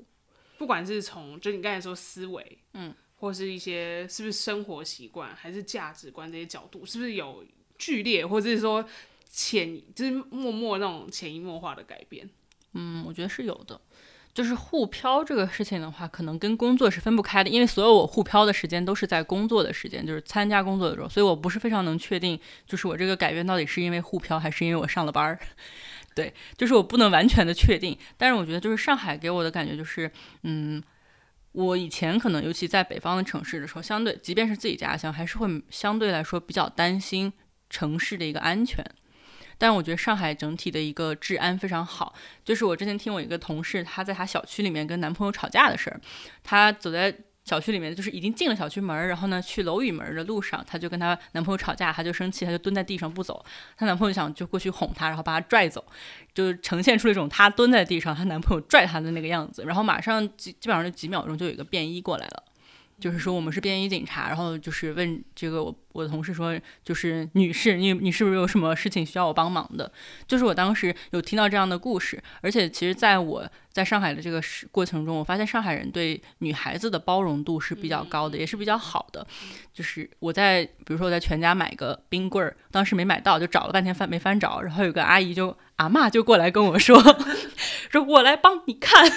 [0.59, 7.43] 不管是从就你刚才说思维，嗯，或是一些是不是生活习惯，还是价值观这些角度，是不是有
[7.79, 8.85] 剧烈，或者是说
[9.27, 12.29] 潜就是默默那种潜移默化的改变？
[12.75, 13.81] 嗯，我觉得是有的。
[14.35, 25.39] 就是互漂这个事情的话，可能跟工作是分不开的，因为所有我互漂的时间都是在工作的时间，就是参加工作的时候，所以我不是非常能确定，就是我这个改变到底是因为互漂还是因为我上了班儿。
[26.15, 27.97] 对，就是我不能完全的确定。
[28.17, 30.11] 但是我觉得，就是上海给我的感觉就是，
[30.43, 30.83] 嗯，
[31.53, 37.33] 我以前可能尤其在北方的城市的时候，相对即便是自己家乡，还是会相对来说比较担心
[37.71, 38.85] 城市的一个安全。
[39.59, 42.15] 但我觉得上海整体的一个治安非常好。
[42.45, 46.01] 就是我之前听我一个同事，她在她小区里面跟男朋友吵架的事儿。
[46.43, 53.45] 她走在小区里面，就是已经进了小区门，然后呢，去楼宇门的路上，她就跟她男朋友吵架，她就生气，她就蹲在地上不走。
[53.77, 55.85] 她男朋友想就过去哄她，然后把她拽走，
[56.33, 59.65] 就呈现出一种她蹲在地上，她男朋友拽她的那个样子。
[59.65, 62.45] 然后马上基基本上就几秒钟就有一个便衣过来了。
[63.03, 69.91] 就是说我们是便衣警察，然后就是问这个我我的同事说，就是女士，你你是不是有什么事情需要我帮忙的？
[70.29, 79.27] 就是我当时有听到这样的故事，而且其实在我在上海的这个过程中，我发现上海人对女孩子的包容度是比较高的，也是比较好的。
[79.75, 87.03] 就是我在比如说我在全家买个冰棍儿，当时没买到，就找了半天翻没翻着，然后有个阿姨就阿妈就过来跟我说，
[87.91, 89.11] 说我来帮你看。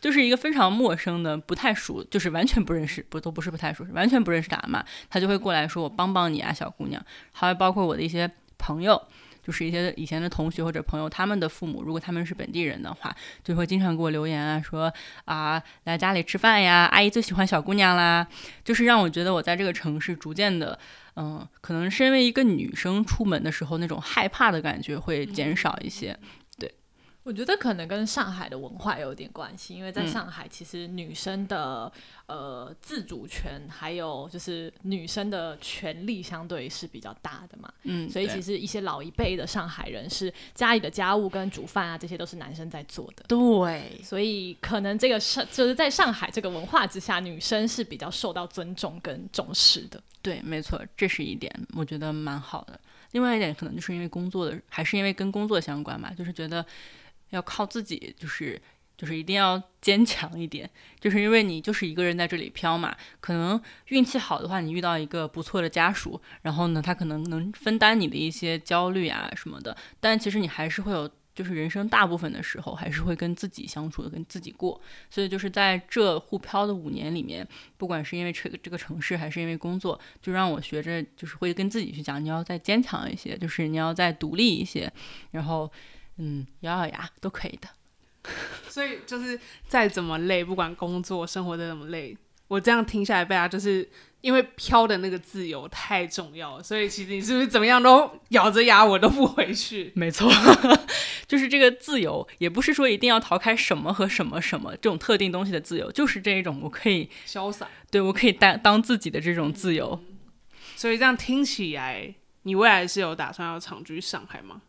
[0.00, 9.00] 就是一个非常陌生的、不太熟，就是完全不认识，不都不是不太熟，是完全不认识的阿妈，她就会过来说：“我帮帮你啊，小姑娘。”还有包括我的一些朋友，
[9.44, 14.92] 就是一些以前的同学或者朋友，他们的父母如果他们是本地人的话，就会经常给我留言啊，说
[15.24, 18.26] 啊来家里吃饭呀，阿姨最喜欢小姑娘啦。
[18.64, 20.78] 就是让我觉得我在这个城市逐渐的，
[21.16, 26.18] 嗯，可能是因为一个女生出门的时候那种害怕的感觉会减少一些。
[27.26, 31.92] 我觉得可能跟上海的文化有点关系，因为在上海，其实女生的
[32.26, 37.68] 呃自主权还有就是女生的权利相对是比较大的嘛。
[37.82, 43.24] 嗯，所以其实一些老一辈的上海人是家里的家务跟煮饭啊，这些都是男生在做的。
[43.26, 50.00] 对，所以可能这个是就是在上海这个文化之下，女生是比较受到尊重跟重视的。
[50.22, 52.78] 对，没错，这是一点，我觉得蛮好的。
[53.10, 56.64] 另外一点可能就是因为工作的，还是因为跟工作相关吧，就是觉得。
[57.30, 58.60] 要靠自己，就是
[58.96, 62.96] 就是一定要坚强一点，就是因为你就是一个人在这里飘嘛。
[63.20, 69.76] 可能运气好的话，你遇到一个不错的家属，然后呢，他可能能分担你的一些焦虑啊什么的。
[70.00, 74.80] 但其实你还是会有，就是人生大部分的时候还是会跟自己相处的，跟自己过。
[75.10, 84.90] 所以就是在这互飘的五年里面，不管是因为这个这个城市，还是因为工作，就让我学着就是会跟自己去讲，你要再坚强一些，就是你要再独立一些，
[85.32, 85.70] 然后。
[86.18, 87.68] 嗯，咬咬牙都可以的。
[88.68, 92.16] 所以就是再怎么累，不管工作生活再怎么累，
[92.48, 93.88] 我这样听下来，贝拉就是
[94.20, 99.92] 因为飘的那个自由太重要了，所以其实你是不是怎么样都咬着牙我都不回去？
[99.94, 100.28] 没错，
[101.28, 107.68] 就是这个自由，也不是说一定要逃开什么和什么什么这种特定东西的自由，就是这一种我可以潇洒。
[107.90, 110.02] 对我可以当当自己的这种自由。
[110.74, 114.60] 所以这样听起来，你未来是有打算要长居上海吗？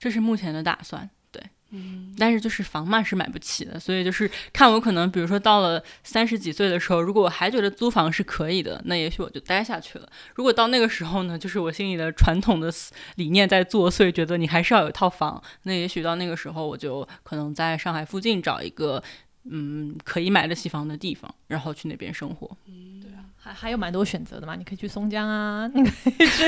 [0.00, 10.08] 这是目前的打算，对，嗯，但是就是房嘛是买不起的，所以就是看我可能，比如说到了三十几岁的时候，如果我还觉得租房是可以的，那也许我就待下去了。
[10.34, 12.72] 如果到那个时候呢，就是我心里的传统的
[13.16, 19.02] 理念在作祟，觉得你还是要有一套房，那也许到那个时候，我就可能在上海附近找一个
[19.44, 22.56] 嗯可以买得起房的地方，然后去那边生活。
[23.42, 26.44] 还还有蛮多选择的嘛，你可以去松江啊， 你可以去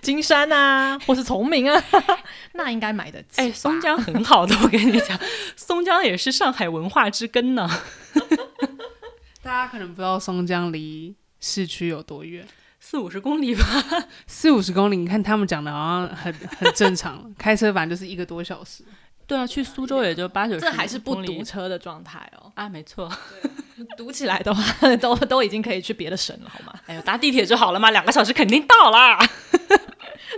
[0.00, 1.84] 金山啊， 或是崇明啊，
[2.54, 3.40] 那应该买得起。
[3.42, 5.18] 哎，松江很好的，我跟你讲，
[5.56, 7.68] 松江也是上海文化之根呢。
[9.42, 12.46] 大家可能不知道松江离市区有多远，
[12.80, 13.64] 四五十公里吧。
[14.26, 18.84] 四五十公里，你看他们讲的好像很很正常，开车反正就是一个多小时。
[19.26, 22.52] 对啊，去苏州也就八九十，这还是不堵车的状态哦。
[22.54, 23.10] 啊，没错。
[23.96, 26.78] 堵起来的话，都都已经可以去别的省了，好吗？
[26.86, 29.18] 哎呦，搭地铁就好了嘛，两个小时肯定到啦。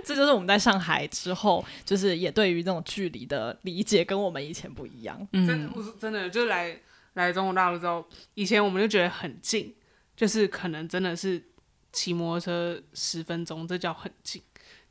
[0.05, 5.27] 这就是我们在上海之后，就是也对于这种距离的理解跟我们以前不一样。
[5.33, 5.71] 真的，
[6.01, 6.79] 真的，就是来
[7.15, 9.75] 来中国大陆之后，以前我们就觉得很近，
[10.17, 11.43] 就是可能真的是
[11.93, 14.43] 骑摩托车十分钟，这叫很近。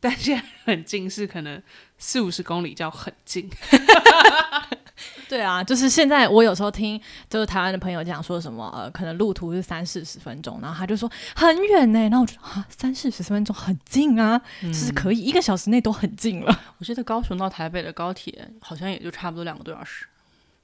[0.04, 1.64] 但现在很近是可能
[1.98, 3.50] 四五十公里叫很近。
[5.30, 16.62] 对啊，就是现在我有时候听就是台湾的朋友讲说什么呃，可能路途是三四十分钟，然后他就说很远呢，然后我觉得啊三四十分钟很近啊，就是可以一个小时内都很近了。
[16.80, 20.06] 我觉得高雄到台北的高铁好像也就差不多两个多小时。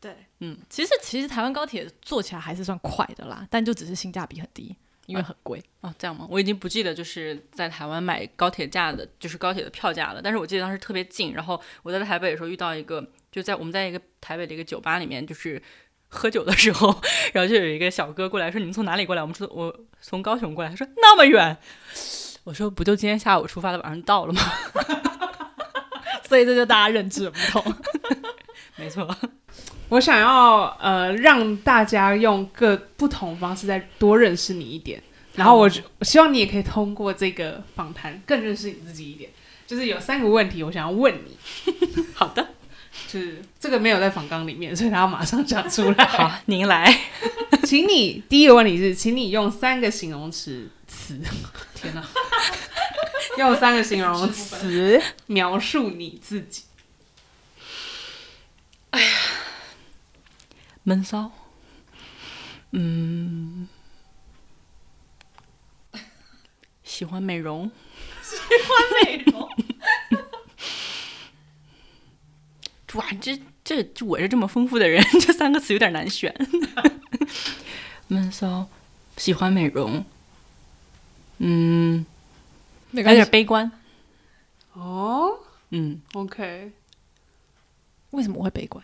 [0.01, 4.75] 对，嗯，其实其实台湾高铁坐起来还是算快的啦，但就只是性价比很低。
[5.09, 6.27] 因为很贵哦，这样吗？
[6.29, 10.21] 我已经不记得就是在台湾买高铁价的，就是高铁的票价了。
[10.21, 15.59] 但是我记得当时特别近，然后我在台北的时候遇到一个，就在我们在一个台北的一个酒吧里面，就是
[16.07, 17.01] 喝酒的时候，
[17.33, 21.57] 然后就有一个小哥过来说：“你们从哪里过来？”我们说：“我从高雄过来。”他说：“那么远。”
[22.45, 24.41] 我说：“不就今天下午出发的，晚上到了吗？”
[26.29, 27.75] 所以这就大家认知不同。
[28.77, 29.03] 没错，
[29.89, 35.01] 我想要呃让大家用各不同方式再多认识你一点，
[35.35, 39.29] 然后我我希望你也可以通过这个访谈更认识你自己一点。
[39.65, 41.37] 就是有三个问题我想要问你。
[42.15, 42.47] 好的，
[43.07, 46.05] 就是这个没有在访纲里面，所以他要马上讲出来。
[46.09, 47.01] 好，您来，
[47.65, 51.19] 请你第一个问题是，请你用三个形容词词，
[51.75, 52.03] 天哪，
[53.37, 56.63] 用三个形容词描述你自己。
[58.89, 59.07] 哎呀，
[60.89, 61.31] 闷骚，
[62.71, 63.67] 嗯，
[66.83, 67.69] 喜欢美容，
[68.23, 69.47] 喜欢美容，
[72.97, 76.35] 哇，这这这我是这么丰富的人， 这三个词有点难选。
[78.09, 78.67] 闷骚，
[79.15, 80.03] 喜欢美容，
[81.37, 82.03] 嗯，
[82.93, 83.71] 有点悲观。
[84.73, 85.37] 哦，
[85.69, 86.71] 嗯，OK。
[88.09, 88.83] 为什么会悲观？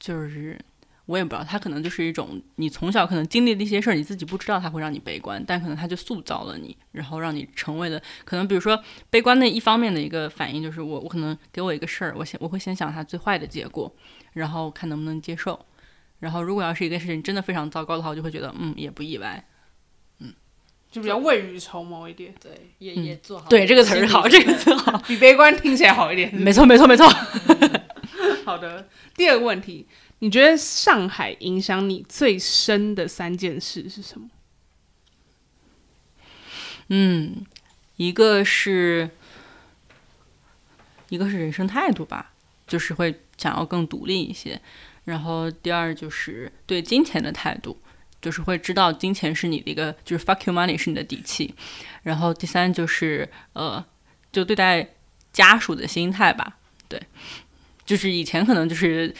[0.00, 0.58] 就是
[1.06, 13.94] 我也不知道，他可能就是一种你从小可能经历的一些事儿，你自己不知道他会让你悲观，但可能他就塑造了你，然后让你成为了可能比如说悲观的一方面的一个反应，就是我我可能给我一个事儿，我先我会先想他最坏的结果，
[14.32, 15.64] 然后看能不能接受，
[16.18, 19.46] 然后如果要是一个事情真的非常糟糕的话，我就会觉得嗯也不意外，
[20.18, 20.34] 嗯，
[20.90, 27.06] 就比较未雨绸缪一点，对，也也做好，对这个词儿好，这个词好，比悲观听起来好一点，没错没错没错。
[28.44, 29.86] 好的，第二个问题，
[30.20, 34.30] 你觉得上海影响你最深的三件事是什么？
[36.88, 37.44] 嗯，
[37.96, 39.10] 一个是，
[41.08, 42.32] 一个是人生态度吧，
[42.66, 44.60] 就是会想要更独立一些。
[45.04, 47.78] 然后第二就是对金钱的态度，
[48.20, 51.54] 就是会知道金钱是你的一个，就是 fuck you money 是你的底气。
[52.02, 53.84] 然后第三就是呃，
[54.32, 54.94] 就对待
[55.32, 56.56] 家属的心态吧，
[56.88, 57.00] 对。
[57.84, 59.14] 就是以前可能就是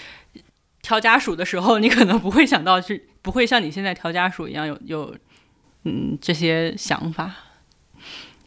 [0.86, 5.12] 挑家属的时候，你可能不会想到，是 不会像你现在挑家属一样有有
[5.82, 7.34] 嗯这些想法。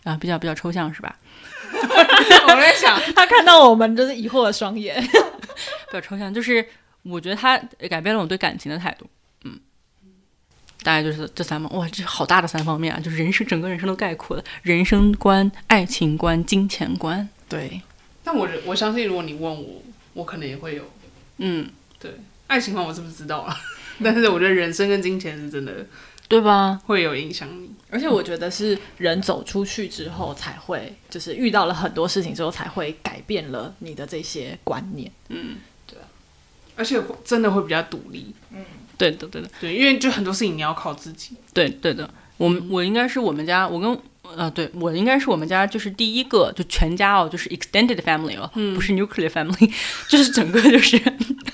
[0.05, 1.17] 啊，比较比较抽象是吧？
[1.73, 6.65] 我在想， 他看到我们就是疑惑的双眼，比较抽象，就是
[7.03, 7.57] 我觉得他
[7.89, 9.05] 改变了我对感情的态度，
[9.43, 9.59] 嗯，
[10.81, 17.81] 大概就是这三方，哇，这好大的三方面啊，就是人生整个人生都概括了，人生观、爱情观、金钱观，对。
[18.23, 19.83] 但我我相信，如果你问我。
[20.13, 20.83] 我可能也会有，
[21.37, 21.69] 嗯，
[22.47, 23.55] 爱情观我是不是知道啊？
[24.03, 25.85] 但是我觉得人生跟金钱是真的
[26.27, 26.79] 对吧？
[26.85, 27.69] 会有影响你。
[27.89, 35.11] 而且我觉得是人走出去之后才会，就是遇到了很多事情之后才会改变了你的这些观念。
[35.29, 35.97] 嗯，对
[36.75, 38.63] 而且真的会比较独立，嗯
[38.97, 41.31] 对的，对的，对，因为就很多事情你要靠自己。
[41.53, 42.09] 对对的。
[42.37, 43.99] 我们我应该是我们家，我跟
[44.37, 49.73] 呃，对我应该是我们家就是第一个，就全家哦，就是 extended family 哦，不是 nuclear family，
[50.07, 50.97] 就是整个就是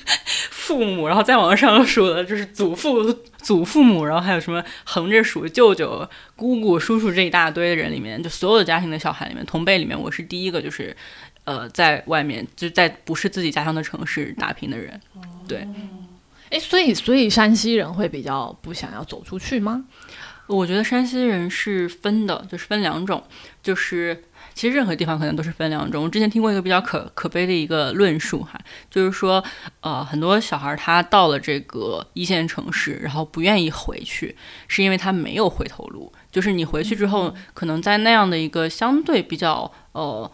[0.51, 10.95] 父母，然后再往上数的就是祖父、祖父母，然后还有什么横着数舅舅、姑姑、叔叔这一大堆的人里面，就所有的家庭的小孩里面，同辈里面，我是第一个就是
[11.43, 14.99] 呃，在外面就在不是自己家乡的城市打拼的人。
[15.47, 15.67] 对，
[16.49, 19.85] 哎，所以所以山西人会比较不想要走出去吗？
[20.47, 23.23] 我觉得山西人是分的，就是分两种，
[23.63, 24.23] 就是
[24.55, 26.05] 其实任何地方可能都是分两种。
[26.05, 29.43] 我之前听过一个比较可可悲的一个论述哈，就是说，
[29.81, 34.35] 呃，很多小孩儿他到了这个一线城市，然后不愿意回去，
[34.67, 36.11] 是因为他没有回头路。
[36.31, 40.31] 就是你回去之后，可能在那样的一个相对比较呃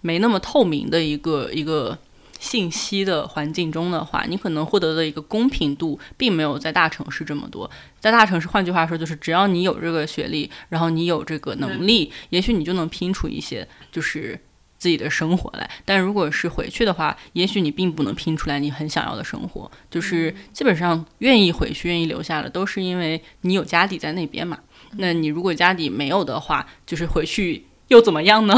[0.00, 1.98] 没那么透明的一个一个。
[2.44, 7.70] 信息的环境中的话，你可能获得的一个公平度，并没有在大城市这么多。
[7.98, 14.38] 在大城市，换句话说，就是只要你有这个学历，然后你有这个能力，也许你就能拼出一些就是
[14.76, 15.70] 自己的生活来。
[15.86, 19.70] 但如果是回去的话，也许你并不能拼出来你很想要的生活。
[19.90, 24.58] 就是基本上愿意回去、愿意留下的，都是因为你有家底在那边嘛。
[24.98, 27.64] 那你如果家底没有的话，就是回去。
[27.88, 28.54] 又怎么样呢？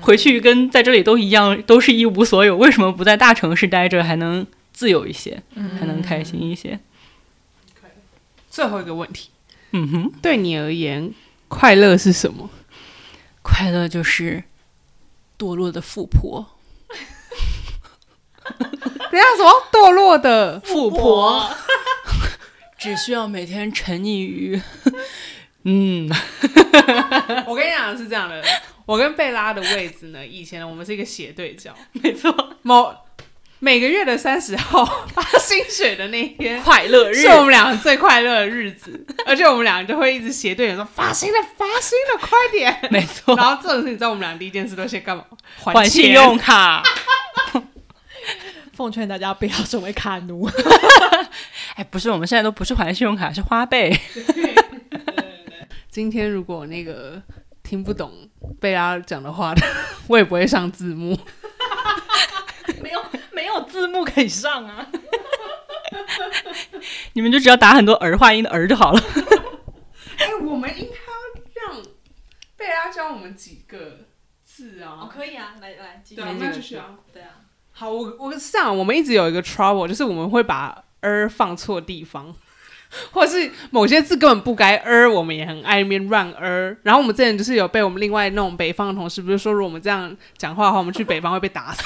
[0.00, 2.56] 回去跟在这里都一样，都是一无所有。
[2.56, 5.42] 为什么不在大城市待着，还能自由一些，
[5.78, 6.80] 还能开心一些？
[8.50, 9.28] 最后一个问题，
[9.72, 11.12] 嗯哼，对你而言，
[11.46, 12.50] 快乐是什么？
[13.42, 14.44] 快乐就是
[15.38, 16.58] 堕落的富婆。
[18.58, 21.50] 等下什么堕落的富婆？
[22.78, 24.60] 只需要每天沉溺于。
[25.70, 26.08] 嗯，
[27.46, 28.42] 我跟你讲是这样的，
[28.86, 32.56] 我跟贝拉的位置呢，以前我们是一个斜对角，没错。
[32.62, 32.90] 某
[33.58, 43.36] 每个月的三十号发薪水的那一天， 快乐日是我们两个最快乐的日子，而且我们两个就会一直斜对着说发薪了，发薪了，快点，没错。
[43.36, 45.24] 然后这种事，你知道我们俩第一件事都先干嘛？
[45.62, 46.82] 还信用卡。
[48.72, 50.48] 奉劝大家不要成为卡奴。
[51.74, 54.00] 哎，不是，我们现在都不是还信用卡，是花呗。
[55.98, 57.20] 今天如果那个
[57.60, 58.12] 听不懂
[58.60, 59.66] 贝拉讲的话的，
[60.06, 61.18] 我也不会上字幕。
[62.80, 64.86] 没有没有字幕可以上啊！
[67.14, 69.02] 你们就只要打很多儿化音的儿就好了。
[70.18, 71.82] 哎，我们应该让
[72.56, 74.06] 贝拉教我们几个
[74.44, 75.00] 字啊？
[75.02, 76.94] 哦，可以啊，来来，继续，那继续啊。
[77.12, 77.40] 对啊。
[77.72, 82.36] 好，我我是这样，我们一直有一个 trouble，就是我们会把儿放错地方。
[83.12, 86.76] 或是某些字根本不该儿，我们也很爱面乱儿。
[86.82, 91.82] 然后我们之前就是有被我们另外那种北方的同事，不是说如果我们这样讲话的话，我们去北方会被打死。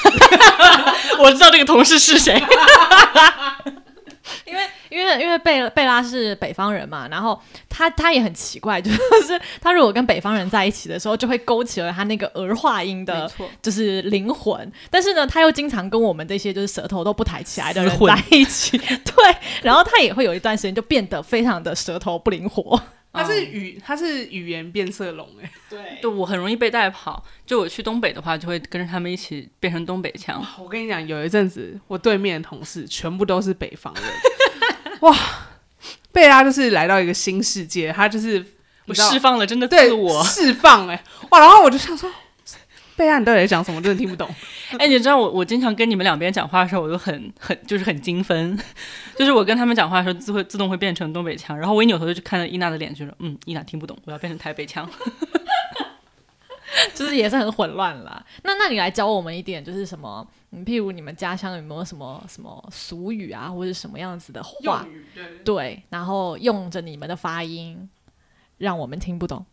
[1.19, 2.43] 我知道那个同事是谁。
[4.47, 14.71] 因为因为因为贝贝拉是北方人嘛，然后他他也很奇怪， 就是他如果跟北方人在一起的时候，就会勾起了他那个儿化音的，就是灵魂。
[14.91, 22.81] 但是呢，他又经常跟我们这些就是舌头都不抬起来的人在一起， 对，然后他也会有一段时间就变得非常的舌头不灵活。
[23.13, 27.23] 他是语他是语言变色龙哎，对，对我很容易被带跑。
[27.45, 30.45] 就我去东北的话，就会跟着他们一起变成东北腔。
[30.59, 34.05] 我跟你讲，有一阵子我对面的同事全部都是北方人，
[35.01, 35.17] 哇，
[36.11, 38.45] 贝拉就是来到一个新世界，他就是
[38.87, 42.11] 我释放了真的自我释放哎，哇，然后我就想说。
[42.97, 43.81] 贝亚，你到底在讲什么？
[43.81, 44.29] 真的听不懂。
[44.79, 48.59] 哎，你知道我我经常跟你们两边讲话的时候，我就很很就是很精分，
[49.17, 54.89] 就是我跟他们讲话的时候，自会自动会变成东北腔，然后我一扭头就去看到伊娜的脸，就说：“嗯，伊娜听不懂，我要变成台北腔。”
[56.95, 58.25] 就是也是很混乱了。
[58.43, 60.27] 那那你来教我们一点，就是什么？
[60.51, 64.87] 你譬如你们家乡有没有什么什么俗语啊，或者什么样子的话？
[65.45, 67.89] 对，然后用着你们的发音，
[68.59, 69.45] 让我们听不懂。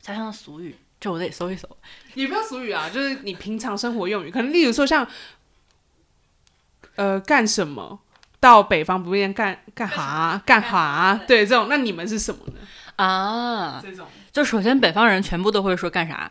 [0.00, 0.76] 家乡的俗语。
[1.00, 1.66] 这我得搜一搜，
[2.12, 5.08] 也不要俗语啊，就是你平常生活用语，可能例如说像，
[6.96, 8.00] 呃，干什么？
[8.38, 11.18] 到北方不变干干哈干哈？
[11.26, 12.54] 对，这种，那你们是什么呢？
[12.96, 16.30] 啊，这种，就首先北方人全部都会说干啥？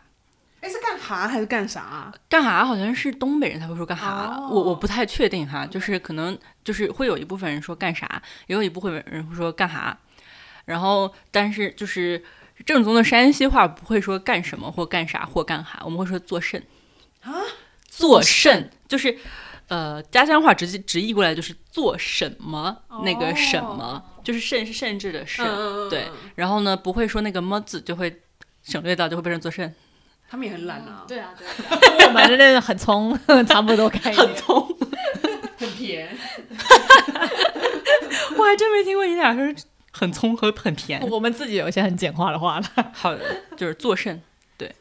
[0.61, 2.11] 哎，是干哈还是干啥？
[2.29, 9.97] 干哈好像是东北人才会说干哈，我我不太确定哈，就是可能就是会有一部分人说干啥，也有一部分人会说干哈，
[10.65, 12.23] 然后但是就是。
[12.65, 16.61] 正宗的山西话不会说干什么或干啥或干哈，我们会说做甚
[17.21, 17.33] 啊，
[17.87, 19.17] 做甚就是
[19.67, 26.07] 呃家乡话直接直译过来就是做什么、那个什么，就是甚是甚至的甚，嗯对。
[26.35, 28.21] 然后呢，不会说那个么字，就会
[28.63, 29.73] 省略掉，就会变成做甚。
[30.29, 34.13] 他们也很懒啊，对啊，对啊，跟我们的那个很聪， 差不多可以。
[34.13, 34.77] 很聪，
[35.57, 36.07] 很甜。
[38.37, 39.43] 我还真没听过你俩说
[39.99, 41.01] 很葱和很甜。
[41.09, 42.65] 我们自己有一些很简化的话了。
[42.93, 43.19] 好的，
[43.57, 44.21] 就是做甚，
[44.57, 44.73] 对，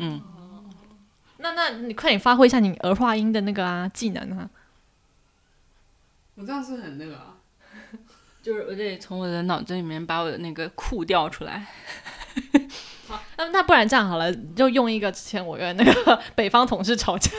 [0.00, 0.20] 嗯，
[1.38, 4.50] 那那你快点发挥一下你儿化音的那个啊技能啊！
[6.34, 7.36] 我这样是很那个啊，
[8.42, 11.66] 就是我得从我的脑子里面把我的那个库调出来。
[13.06, 17.30] 好那那不然这样好了，就用一个之前我跟那个北方同事吵架，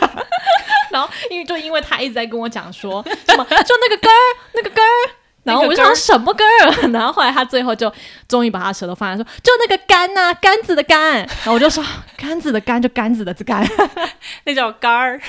[0.91, 4.19] 然后因为就因为他一直在跟我讲说什么就那个根儿
[4.53, 7.91] 那个根儿，然后我就想什么根儿， 然后后来他最后就
[8.27, 11.83] 终于把他舌头放下说就那个杆呐、杆子的杆，然后我就说
[12.17, 13.67] 杆子的杆就杆子的杆，
[14.45, 15.19] 那叫杆儿，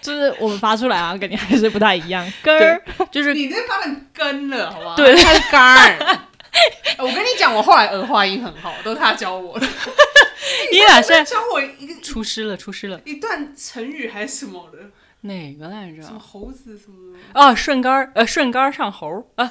[0.00, 2.80] 就是我们发出来啊，跟你还是不太一样，根儿
[3.10, 4.94] 就是你这发成根了，好不好？
[4.96, 6.18] 对它是杆儿。
[6.98, 9.66] 我跟你讲，我后来儿化音很好，都是他教我的。
[10.70, 14.78] 你俩现在教我一个出师了，出师了，一段成语还是什么的，
[15.24, 16.18] 哪个来什么着？
[16.18, 19.50] 猴子什么的，哦，顺杆儿，呃，顺杆儿上猴儿啊。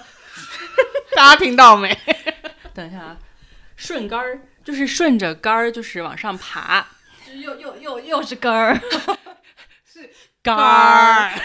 [1.16, 1.98] 大家听到没？
[2.74, 3.18] 等一下啊，
[3.76, 6.88] 顺杆儿就是顺着杆儿，就是往上爬。
[7.42, 8.76] 又又又又是杆儿，
[9.86, 10.10] 是
[10.44, 11.42] 杆儿，儿。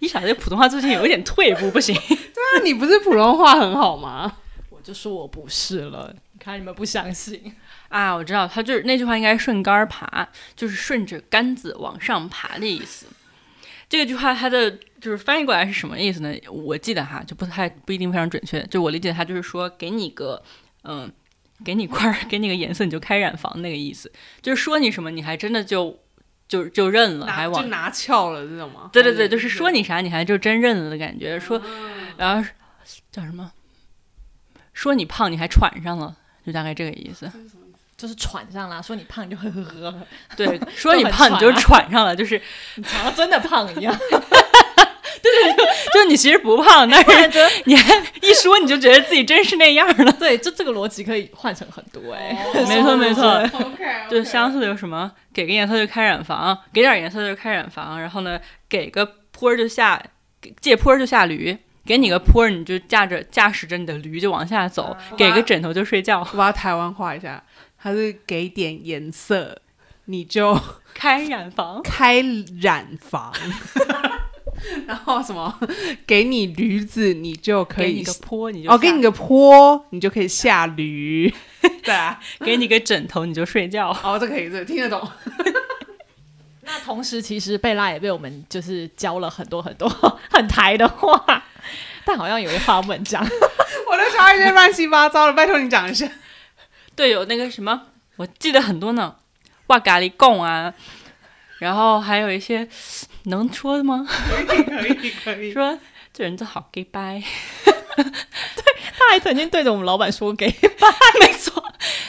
[0.00, 1.94] 一小这普通话最近有一点退步，不行。
[1.94, 4.38] 对啊你不是普通话很好吗？
[4.70, 7.54] 我就说我不是了，你看你们不相信。
[7.92, 10.26] 啊，我知道，他就是那句话应该顺杆儿爬，
[10.56, 13.06] 就是顺着杆子往上爬的意思。
[13.86, 16.34] 这个句话它的就是翻译过来是什么意思呢？
[16.50, 18.62] 我记得哈，就不太不一定非常准确。
[18.68, 20.42] 就我理解，它就是说给你个
[20.84, 21.12] 嗯，
[21.62, 24.10] 给你块儿，给你个颜色，你就开染房那个意思。
[24.40, 26.00] 就是说你什么，你还真的就
[26.48, 28.88] 就就认了，还往就拿翘了这种吗？
[28.90, 31.38] 对对对，就是说你啥，你还就真认了的感觉。
[31.38, 31.60] 说，
[32.16, 32.50] 然后
[33.10, 33.52] 叫什么？
[34.72, 36.16] 说你胖，你还喘上了，
[36.46, 37.30] 就大概这个意思。
[38.02, 39.94] 就是喘上了，说你胖就呵呵呵，
[40.36, 42.40] 对，说你胖你就喘上了，就是
[42.74, 43.96] 你好像真的胖一样。
[45.22, 47.00] 对对对就是你其实不胖，但
[47.30, 50.10] 是你还一说你就觉得自己真是那样了。
[50.14, 52.36] 对，就这个逻辑可以换成很多哎、
[52.68, 55.12] 没错没错 OK，就相似的有什么？
[55.32, 60.02] 给个颜色就开染房，给点颜色就开染房，然后呢，给个坡儿就下，
[60.40, 61.56] 给借坡儿就下驴。
[61.84, 66.20] 给你个坡儿，你就驾着驾驶着你的驴就往下走；给个枕头就睡觉。
[66.32, 67.42] 我把台湾话一下，
[67.82, 69.58] 它是给点颜色，
[70.04, 70.58] 你就
[70.94, 72.22] 开染房， 开
[72.60, 73.32] 染房。
[74.86, 75.58] 然后什么？
[76.06, 81.32] 给你驴子，你就可以给你个坡你就哦，给你个坡，你就可以下驴。
[81.82, 83.90] 对啊，给你个枕头你就睡觉。
[84.04, 85.10] 哦，这可以，这听得懂。
[86.60, 89.88] 那同时，其实贝拉也被我们就是教了很多很多
[90.30, 91.44] 很台的话，
[92.04, 93.20] 但好像有些话不能讲。
[93.24, 96.08] 我都讲一些乱七八糟的，拜托你讲一下。
[96.94, 97.82] 对，有那个什么，
[98.16, 99.16] 我记得很多呢，
[99.68, 100.72] 哇咖喱贡啊，
[101.58, 102.68] 然后还有一些
[103.24, 104.06] 能说的吗？
[104.46, 105.52] 可以，可以，可以。
[105.54, 105.78] 说
[106.12, 107.22] 这人真好 gay 掰，
[107.96, 110.46] 他还曾经对着我们老板说给，
[111.20, 111.62] 没错。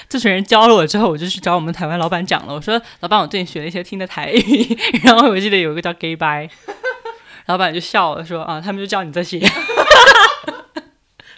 [0.09, 2.53] 这群人教了我之后，我就去找我们台湾老板讲了。
[2.53, 6.47] 我说：“老板，我最近学了一些听的台语。”然后我记得有一个叫 “gay 拜”，
[7.47, 9.39] 老板就笑了，说：“啊，他们就叫你这些。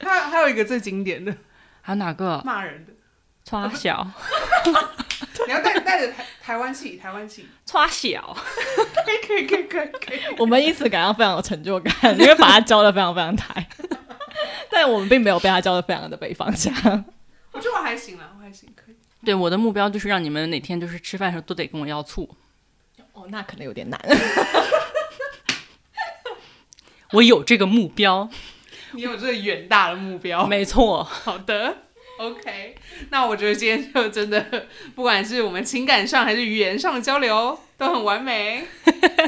[0.01, 1.33] 还有还有一个最经典的”
[1.81, 2.41] 还有哪个？
[2.43, 2.91] 骂人的，
[3.45, 4.05] 抓小，
[5.45, 7.47] 你要带带着台台湾气，台湾气。
[7.63, 8.35] 抓小。
[9.05, 10.19] 可以，可以，可以，可以，可以。
[10.39, 13.67] 我们因此感到非常有成就感，因为把他教的非常非常台。
[14.71, 16.73] 但我们并没有被他教的非常的北方腔。
[17.51, 18.95] 我觉得我还行啦，我还行，可以。
[19.23, 22.27] 对，我的目标就是让你们哪天就是吃饭的时候都得跟我要醋。
[23.13, 24.01] 哦，那可能有点难。
[27.11, 28.27] 我有这个目标，
[28.93, 30.47] 你有这个远大的目标。
[30.47, 31.03] 没错。
[31.03, 31.77] 好的
[32.17, 32.75] ，OK。
[33.09, 38.65] 那我觉得今天就真的， 不管是我们情感上还是语言上的交流，都很完美。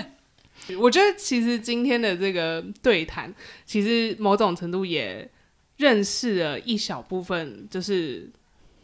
[0.80, 3.34] 我觉得其实今天的这个对谈，
[3.66, 5.30] 其实某种程度也
[5.78, 8.30] 认识了一小部分，就是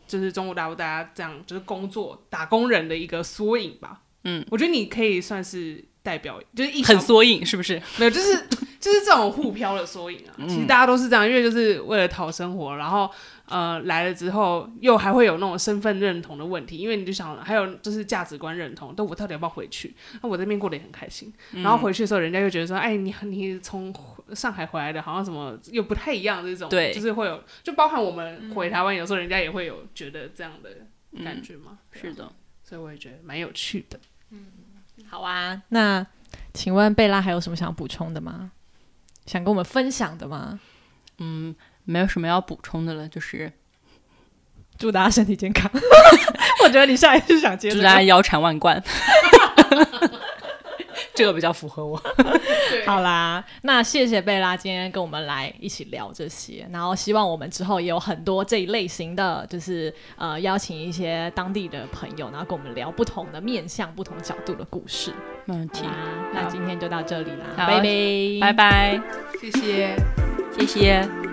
[0.07, 4.01] 就是中国大陆大家这样就是工作打工人的一个缩影吧。
[4.23, 7.81] 嗯，我觉得你可以算是代表，就是一很缩影，是不是？
[7.97, 8.45] 没有，就是
[8.79, 10.35] 就是这种互漂的缩影啊。
[10.47, 13.09] 其实大家都是这样，因为就是为了讨生活，然后
[13.45, 19.95] 呃来了之后，又还会有那种身份认同的问题，因为你就想，还有就是价值观认同，但我到底要不要回去？
[20.21, 23.95] 那我这边过得也很开心，然后回去的时候，人家又觉得说，哎，你你从
[24.35, 30.69] 上海回来的，好像什么又不太一样，这种对就是会有，就包含我们回台湾，有时候人家也会有觉得这样的
[31.23, 31.79] 感觉嘛。
[31.93, 32.29] 是的，
[32.61, 33.97] 所以我也觉得蛮有趣的。
[35.09, 36.05] 好啊，那
[36.53, 38.51] 请问贝拉还有什么想补充的吗？
[39.25, 40.59] 想跟我们分享的吗？
[41.19, 43.51] 嗯，没有什么要补充的了，就是
[44.77, 45.71] 祝大家身体健康。
[46.63, 47.81] 我觉得你下一次想接这个。
[47.81, 48.81] 祝大家腰缠万贯。
[51.15, 52.01] 这个比较符合我。
[52.85, 65.11] 好啦，那谢谢贝拉今天跟我们来一起聊这些，然后希望我们之后也有很多这一类型的，就是呃邀请一些当地的朋友，然后跟我们聊不同的面向、不同角度的故事。
[65.45, 65.83] 没问题
[66.33, 69.01] 那今天就到这里啦，好拜拜，拜拜，
[69.41, 69.95] 谢谢。
[70.57, 71.32] 谢谢。